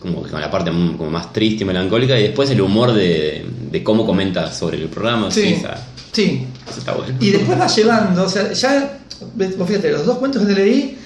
como 0.00 0.22
con 0.22 0.40
la 0.40 0.50
parte 0.50 0.70
como 0.70 1.10
más 1.10 1.32
triste 1.32 1.64
y 1.64 1.66
melancólica, 1.66 2.18
y 2.18 2.24
después 2.24 2.50
el 2.50 2.60
humor 2.60 2.92
de, 2.92 3.46
de 3.70 3.82
cómo 3.82 4.04
comenta 4.06 4.52
sobre 4.52 4.76
el 4.78 4.88
programa, 4.88 5.30
sí, 5.30 5.40
Sí, 5.42 5.52
esa- 5.54 5.78
sí. 6.12 6.46
eso 6.68 6.78
está 6.80 6.92
bueno. 6.92 7.14
Y 7.20 7.30
después 7.30 7.58
va 7.58 7.66
llevando, 7.66 8.24
o 8.24 8.28
sea, 8.28 8.52
ya, 8.52 8.98
vos 9.34 9.66
fíjate, 9.68 9.90
los 9.92 10.04
dos 10.06 10.18
cuentos 10.18 10.42
que 10.42 10.54
te 10.54 10.60
leí 10.64 10.98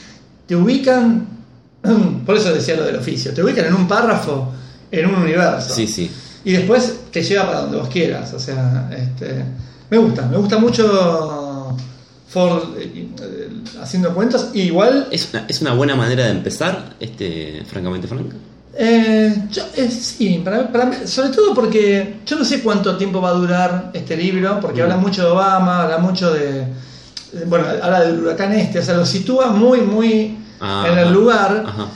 te 0.46 0.56
ubican 0.56 1.26
por 2.26 2.36
eso 2.36 2.52
decía 2.52 2.76
lo 2.76 2.84
del 2.84 2.96
oficio, 2.96 3.32
te 3.32 3.42
ubican 3.42 3.66
en 3.66 3.74
un 3.74 3.86
párrafo, 3.88 4.52
en 4.90 5.06
un 5.06 5.14
universo. 5.14 5.72
Sí, 5.74 5.86
sí. 5.86 6.10
Y 6.44 6.52
después 6.52 6.96
te 7.12 7.22
lleva 7.22 7.46
para 7.46 7.60
donde 7.62 7.76
vos 7.78 7.88
quieras. 7.88 8.32
O 8.34 8.38
sea, 8.40 8.90
este, 8.96 9.44
me 9.90 9.98
gusta, 9.98 10.26
me 10.26 10.36
gusta 10.36 10.58
mucho 10.58 11.76
Ford 12.28 12.76
haciendo 13.82 14.14
cuentos. 14.14 14.50
Igual, 14.54 15.08
Es 15.10 15.28
una, 15.32 15.44
es 15.48 15.60
una 15.60 15.74
buena 15.74 15.94
manera 15.96 16.24
de 16.24 16.30
empezar, 16.30 16.94
este, 17.00 17.62
francamente, 17.66 18.06
Frank. 18.08 18.32
eh, 18.78 19.34
yo, 19.50 19.62
eh, 19.76 19.90
sí, 19.90 20.40
para, 20.44 20.70
para 20.70 21.06
sobre 21.06 21.30
todo 21.30 21.54
porque 21.54 22.16
yo 22.24 22.36
no 22.38 22.44
sé 22.44 22.60
cuánto 22.62 22.96
tiempo 22.96 23.20
va 23.20 23.30
a 23.30 23.32
durar 23.34 23.90
este 23.94 24.16
libro, 24.16 24.58
porque 24.60 24.80
Mm. 24.80 24.84
habla 24.84 24.96
mucho 24.96 25.22
de 25.24 25.30
Obama, 25.30 25.82
habla 25.82 25.98
mucho 25.98 26.32
de. 26.32 26.64
Bueno, 27.46 27.64
habla 27.82 28.00
del 28.02 28.20
huracán 28.20 28.52
este, 28.54 28.78
o 28.80 28.82
sea, 28.82 28.94
lo 28.96 29.06
sitúa 29.06 29.48
muy, 29.48 29.80
muy 29.82 30.36
Ah, 30.60 30.86
en 30.90 30.98
el 30.98 31.12
lugar. 31.12 31.64
Ajá. 31.66 31.86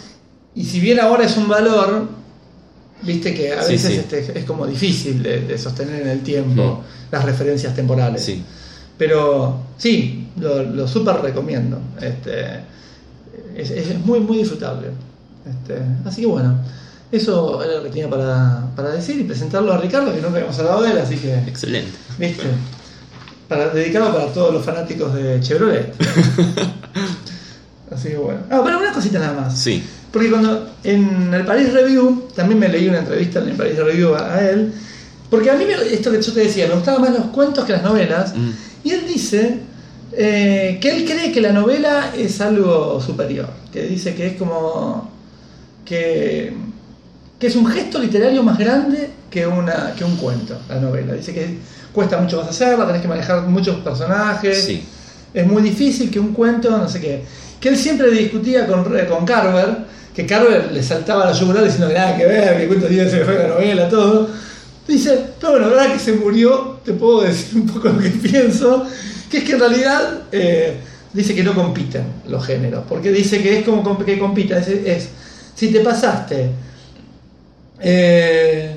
Y 0.55 0.65
si 0.65 0.81
bien 0.81 0.99
ahora 1.01 1.25
es 1.25 1.37
un 1.37 1.49
valor, 1.49 2.09
viste 3.03 3.35
que 3.35 3.53
a 3.53 3.63
Sí, 3.63 3.73
veces 3.73 3.91
sí. 3.93 3.97
este, 3.99 4.39
es 4.39 4.45
como 4.45 4.67
difícil 4.67 5.23
de, 5.23 5.41
de 5.41 5.59
sostener 5.59 6.03
en 6.03 6.09
el 6.09 6.21
tiempo 6.21 6.63
Mm. 6.83 7.13
las 7.15 7.25
referencias 7.25 7.75
temporales. 7.75 8.25
Sí. 8.25 8.43
Pero 8.97 9.59
sí, 9.77 10.24
lo, 10.39 10.63
lo 10.63 10.89
súper 10.89 11.17
recomiendo. 11.17 11.79
Este, 12.01 12.61
es, 13.57 13.71
es 13.71 13.99
muy, 14.05 14.21
muy 14.21 14.39
disfrutable. 14.39 14.89
Este, 15.49 15.81
así 16.05 16.23
que 16.23 16.27
bueno, 16.27 16.57
eso 17.13 17.63
era 17.63 17.77
lo 17.77 17.83
que 17.85 17.91
tenía 17.91 18.09
para, 18.09 18.67
para 18.75 18.91
decir 18.91 19.19
y 19.21 19.25
presentarlo 19.25 19.73
a 19.73 19.79
Ricardo, 19.79 20.11
que 20.13 20.21
nunca 20.21 20.37
habíamos 20.37 20.59
hablado 20.59 20.83
de 20.83 20.91
él, 20.93 20.99
así 20.99 21.17
que, 21.17 21.35
Excelente. 21.47 21.93
viste, 22.19 22.45
para, 23.49 23.69
dedicado 23.69 24.13
para 24.13 24.27
todos 24.33 24.55
los 24.55 24.65
fanáticos 24.65 25.15
de 25.15 25.39
Chevrolet. 25.41 25.93
así 27.95 28.09
que 28.09 28.17
bueno. 28.17 28.41
Ah, 28.51 28.61
pero 28.65 28.79
una 28.79 28.93
cosita 28.93 29.19
nada 29.19 29.41
más. 29.41 29.59
Sí. 29.59 29.83
Porque 30.11 30.31
cuando 30.31 30.71
en 30.85 31.33
el 31.35 31.45
Paris 31.45 31.73
Review, 31.73 32.29
también 32.35 32.59
me 32.59 32.69
leí 32.69 32.89
una 32.89 32.99
entrevista 33.01 33.41
en 33.41 33.49
el 33.51 33.57
Paris 33.57 33.77
Review 33.77 34.15
a, 34.15 34.35
a 34.35 34.51
él, 34.51 34.73
porque 35.29 35.51
a 35.51 35.55
mí 35.55 35.65
me- 35.65 35.93
esto 35.93 36.11
que 36.13 36.23
yo 36.23 36.33
te 36.33 36.41
decía, 36.41 36.69
me 36.69 36.75
gustaban 36.75 37.01
más 37.03 37.11
los 37.13 37.27
cuentos 37.27 37.65
que 37.65 37.73
las 37.73 37.83
novelas, 37.83 38.35
Mm. 38.35 38.51
y 38.85 38.91
él 38.93 39.05
dice 39.07 39.59
eh, 40.17 40.79
que 40.81 40.91
él 40.91 41.05
cree 41.05 41.33
que 41.33 41.41
la 41.41 41.53
novela 41.53 42.13
es 42.17 42.41
algo 42.41 43.01
superior, 43.01 43.49
que 43.73 43.83
dice 43.83 44.15
que 44.15 44.29
es 44.29 44.33
como 44.37 45.11
que, 45.85 46.53
que 47.39 47.47
es 47.47 47.57
un 47.57 47.67
gesto 47.67 47.99
literario 47.99 48.43
más 48.43 48.59
grande 48.59 49.11
que, 49.31 49.47
una, 49.47 49.95
que 49.97 50.05
un 50.05 50.17
cuento, 50.17 50.59
la 50.69 50.77
novela. 50.81 51.15
Dice 51.15 51.33
que 51.35 51.59
cuesta 51.93 52.19
mucho 52.19 52.39
más 52.41 52.49
hacerla, 52.49 52.87
tenés 52.87 53.03
que 53.03 53.09
manejar 53.09 53.43
muchos 53.43 53.77
personajes, 53.77 54.65
Sí. 54.65 54.85
es 55.33 55.47
muy 55.47 55.63
difícil 55.63 56.11
que 56.11 56.21
un 56.21 56.33
cuento, 56.33 56.71
no 56.71 56.89
sé 56.89 57.01
qué. 57.01 57.23
Que 57.61 57.69
él 57.71 57.77
siempre 57.77 58.11
discutía 58.11 58.67
con, 58.67 58.85
con 58.85 59.25
Carver, 59.25 59.79
que 60.15 60.27
Carver 60.27 60.71
le 60.73 60.83
saltaba 60.83 61.27
la 61.27 61.33
yugular 61.33 61.65
diciendo 61.65 61.89
que 61.89 61.95
nada 61.95 62.17
que 62.17 62.27
ver, 62.27 62.59
que 62.59 62.67
cuento 62.69 62.87
tiene 62.87 63.05
que 63.05 63.11
ser 63.11 63.27
la 63.27 63.49
novela, 63.49 63.89
todo. 63.89 64.29
Dice, 64.87 65.19
pero 65.41 65.53
bueno, 65.53 65.67
ahora 65.69 65.93
que 65.93 65.99
se 65.99 66.13
murió, 66.13 66.79
te 66.85 66.93
puedo 66.93 67.23
decir 67.23 67.59
un 67.61 67.67
poco 67.67 67.89
lo 67.89 67.99
que 67.99 68.11
pienso, 68.23 68.87
que 69.35 69.39
es 69.41 69.45
que 69.45 69.53
en 69.55 69.59
realidad 69.59 70.23
eh, 70.31 70.77
dice 71.13 71.35
que 71.35 71.43
no 71.43 71.55
compiten 71.55 72.05
los 72.29 72.47
géneros, 72.47 72.85
porque 72.89 73.11
dice 73.11 73.43
que 73.43 73.59
es 73.59 73.65
como 73.65 73.99
que 74.05 74.17
compiten, 74.17 74.59
es, 74.59 75.09
si 75.55 75.73
te 75.73 75.81
pasaste, 75.81 76.51
eh, 77.81 78.77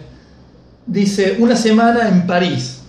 dice, 0.85 1.35
una 1.37 1.55
semana 1.55 2.09
en 2.09 2.25
París, 2.25 2.79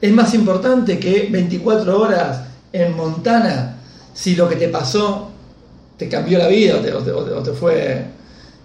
es 0.00 0.12
más 0.12 0.34
importante 0.34 0.98
que 0.98 1.28
24 1.30 2.00
horas 2.00 2.40
en 2.72 2.96
Montana 2.96 3.76
si 4.12 4.34
lo 4.34 4.48
que 4.48 4.56
te 4.56 4.68
pasó 4.68 5.30
te 5.96 6.08
cambió 6.08 6.38
la 6.38 6.48
vida 6.48 6.76
o 6.76 7.42
te, 7.42 7.52
fue, 7.52 8.04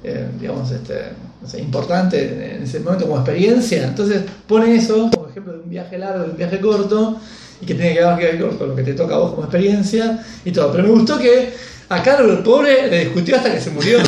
eh, 0.03 0.27
digamos, 0.39 0.71
este, 0.71 1.59
importante 1.59 2.55
en 2.55 2.63
ese 2.63 2.79
momento 2.79 3.05
como 3.05 3.17
experiencia. 3.17 3.85
Entonces 3.85 4.23
pone 4.47 4.75
eso 4.75 5.09
como 5.13 5.29
ejemplo 5.29 5.53
de 5.53 5.59
un 5.59 5.69
viaje 5.69 5.99
largo, 5.99 6.23
de 6.23 6.31
un 6.31 6.37
viaje 6.37 6.59
corto, 6.59 7.19
y 7.61 7.65
que 7.65 7.73
tiene 7.75 7.93
que 7.93 8.01
ver 8.03 8.39
con 8.57 8.69
lo 8.69 8.75
que 8.75 8.83
te 8.83 8.93
toca 8.93 9.15
a 9.15 9.19
vos 9.19 9.31
como 9.31 9.43
experiencia 9.43 10.23
y 10.45 10.51
todo. 10.51 10.71
Pero 10.71 10.83
me 10.83 10.89
gustó 10.89 11.17
que 11.17 11.53
a 11.89 12.03
Carlos, 12.03 12.37
el 12.37 12.43
pobre, 12.43 12.89
le 12.89 13.05
discutió 13.05 13.35
hasta 13.35 13.51
que 13.51 13.59
se 13.59 13.71
murió. 13.71 13.99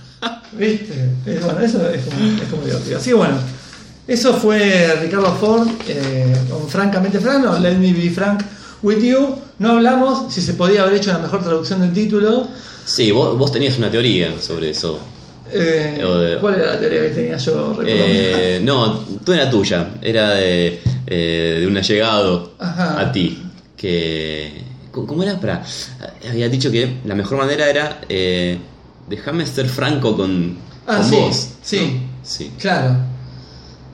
¿Viste? 0.52 0.94
Eh, 1.26 1.40
bueno, 1.42 1.60
eso 1.60 1.88
es 1.90 2.04
como, 2.04 2.42
es 2.42 2.48
como 2.48 2.62
divertido. 2.64 2.98
Así 2.98 3.10
que 3.10 3.16
bueno, 3.16 3.36
eso 4.08 4.34
fue 4.34 4.94
Ricardo 5.02 5.34
Ford 5.34 5.68
eh, 5.88 6.34
con 6.48 6.68
Francamente 6.68 7.20
Frank, 7.20 7.44
no, 7.44 7.58
Let 7.58 7.76
Me 7.76 7.92
Be 7.92 8.10
Frank 8.10 8.42
With 8.82 9.02
You. 9.02 9.36
No 9.58 9.72
hablamos 9.72 10.32
si 10.32 10.40
se 10.40 10.54
podía 10.54 10.82
haber 10.82 10.94
hecho 10.94 11.10
una 11.10 11.18
mejor 11.18 11.42
traducción 11.42 11.80
del 11.80 11.92
título. 11.92 12.48
Sí, 12.84 13.10
vos, 13.10 13.36
vos 13.36 13.52
tenías 13.52 13.76
una 13.78 13.90
teoría 13.90 14.40
sobre 14.40 14.70
eso. 14.70 15.00
Eh, 15.52 16.02
O 16.04 16.40
¿Cuál 16.40 16.54
era 16.56 16.74
la 16.74 16.80
teoría 16.80 17.02
que 17.02 17.08
tenía 17.10 17.36
yo? 17.36 17.78
Eh, 17.86 18.60
no, 18.62 18.98
tú 19.24 19.32
era 19.32 19.48
tuya. 19.50 19.88
Era 20.02 20.30
de, 20.30 20.80
eh, 21.06 21.56
de 21.60 21.66
un 21.66 21.76
allegado 21.76 22.54
Ajá. 22.58 23.00
a 23.00 23.12
ti. 23.12 23.42
Que. 23.76 24.62
¿Cómo 24.90 25.22
era? 25.22 25.38
Para, 25.38 25.62
había 26.28 26.48
dicho 26.48 26.70
que 26.70 26.98
la 27.04 27.14
mejor 27.14 27.38
manera 27.38 27.68
era. 27.68 28.00
Eh, 28.08 28.58
déjame 29.08 29.46
ser 29.46 29.68
franco 29.68 30.16
con, 30.16 30.56
Ah, 30.86 30.96
con 30.98 31.04
sí, 31.10 31.16
vos. 31.16 31.48
sí. 31.62 31.80
¿no? 31.80 32.16
Sí. 32.22 32.52
Claro. 32.58 32.96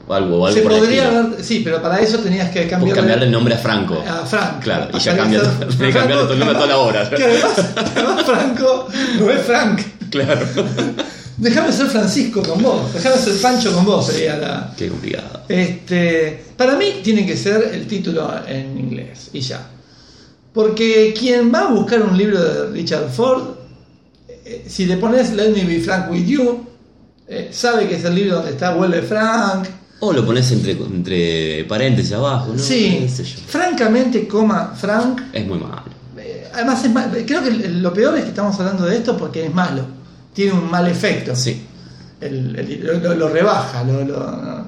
O 0.08 0.14
algo, 0.14 0.38
o 0.38 0.46
algo 0.46 0.56
Se 0.58 0.62
por 0.62 0.72
podría 0.78 1.08
haber. 1.08 1.42
Sí, 1.44 1.60
pero 1.64 1.80
para 1.82 2.00
eso 2.00 2.18
tenías 2.18 2.50
que 2.50 2.64
Vos 2.76 2.92
cambiarle, 2.94 3.26
el 3.26 3.30
nombre 3.32 3.54
a 3.54 3.58
Franco. 3.58 4.02
a 4.06 4.24
Frank. 4.26 4.62
Claro, 4.62 4.88
y 4.92 4.98
ya 4.98 5.12
Pasaría 5.12 5.12
a 5.12 5.16
cambia, 5.16 5.40
ser 5.40 5.68
tenés 5.76 5.76
que 5.76 5.98
cambiarle 5.98 6.24
tu 6.28 6.36
nombre 6.36 6.50
a 6.56 6.60
toda 6.60 6.66
la 6.66 6.78
hora. 6.78 7.10
Que 7.16 7.22
además, 7.24 7.72
además 7.76 8.24
Franco 8.24 8.88
no 9.20 9.30
es 9.30 9.40
Frank. 9.42 9.80
Claro. 10.10 10.46
Déjame 11.36 11.72
ser 11.72 11.86
Francisco 11.86 12.42
con 12.42 12.62
vos. 12.62 12.92
Déjame 12.94 13.16
ser 13.16 13.40
Pancho 13.40 13.72
con 13.74 13.84
vos, 13.84 14.06
sería 14.06 14.36
la. 14.36 14.74
Qué 14.76 14.88
complicado. 14.88 15.42
Este, 15.48 16.44
para 16.56 16.76
mí 16.76 17.00
tiene 17.02 17.26
que 17.26 17.36
ser 17.36 17.70
el 17.72 17.86
título 17.86 18.30
en 18.46 18.78
inglés 18.78 19.30
y 19.32 19.40
ya. 19.40 19.68
Porque 20.52 21.14
quien 21.18 21.52
va 21.52 21.62
a 21.68 21.72
buscar 21.72 22.02
un 22.02 22.16
libro 22.16 22.38
de 22.42 22.70
Richard 22.72 23.08
Ford, 23.10 23.42
eh, 24.44 24.64
si 24.68 24.84
le 24.84 24.98
pones 24.98 25.32
Let 25.32 25.50
Me 25.52 25.64
Be 25.64 25.80
Frank 25.80 26.10
With 26.10 26.26
You, 26.26 26.66
eh, 27.28 27.48
sabe 27.52 27.88
que 27.88 27.96
es 27.96 28.04
el 28.04 28.14
libro 28.14 28.36
donde 28.36 28.50
está 28.50 28.74
Vuelve 28.74 29.00
Frank. 29.02 29.66
O 30.00 30.12
lo 30.12 30.26
pones 30.26 30.50
entre, 30.52 30.72
entre 30.72 31.64
paréntesis 31.64 32.12
abajo, 32.12 32.52
¿no? 32.52 32.58
Sí, 32.58 33.06
sé 33.08 33.24
francamente, 33.24 34.26
coma 34.28 34.74
Frank. 34.78 35.22
Es 35.32 35.46
muy 35.46 35.58
malo. 35.58 35.84
eh, 36.18 36.48
además, 36.52 36.84
es 36.84 36.90
mal- 36.92 37.10
creo 37.26 37.42
que 37.42 37.50
lo 37.68 37.94
peor 37.94 38.16
es 38.18 38.24
que 38.24 38.28
estamos 38.30 38.58
hablando 38.60 38.84
de 38.84 38.96
esto 38.96 39.16
porque 39.16 39.46
es 39.46 39.54
malo. 39.54 39.86
Tiene 40.32 40.52
un 40.52 40.70
mal 40.70 40.86
efecto. 40.88 41.34
Sí. 41.36 41.66
El- 42.20 42.56
el- 42.58 42.86
lo, 42.86 42.94
lo- 43.00 43.14
lo 43.14 43.28
rebaja. 43.28 43.82
Lo, 43.84 44.04
lo- 44.04 44.30
no. 44.30 44.66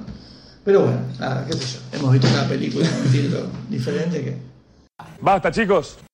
Pero 0.64 0.80
bueno, 0.82 0.98
nada, 1.18 1.44
qué 1.46 1.52
sé 1.54 1.78
yo. 1.92 1.98
Hemos 1.98 2.12
visto 2.12 2.28
una 2.28 2.44
película 2.48 2.88
con 2.88 3.00
un 3.06 3.12
título 3.12 3.46
diferente 3.68 4.22
que. 4.24 4.36
Basta, 5.20 5.50
chicos. 5.50 5.98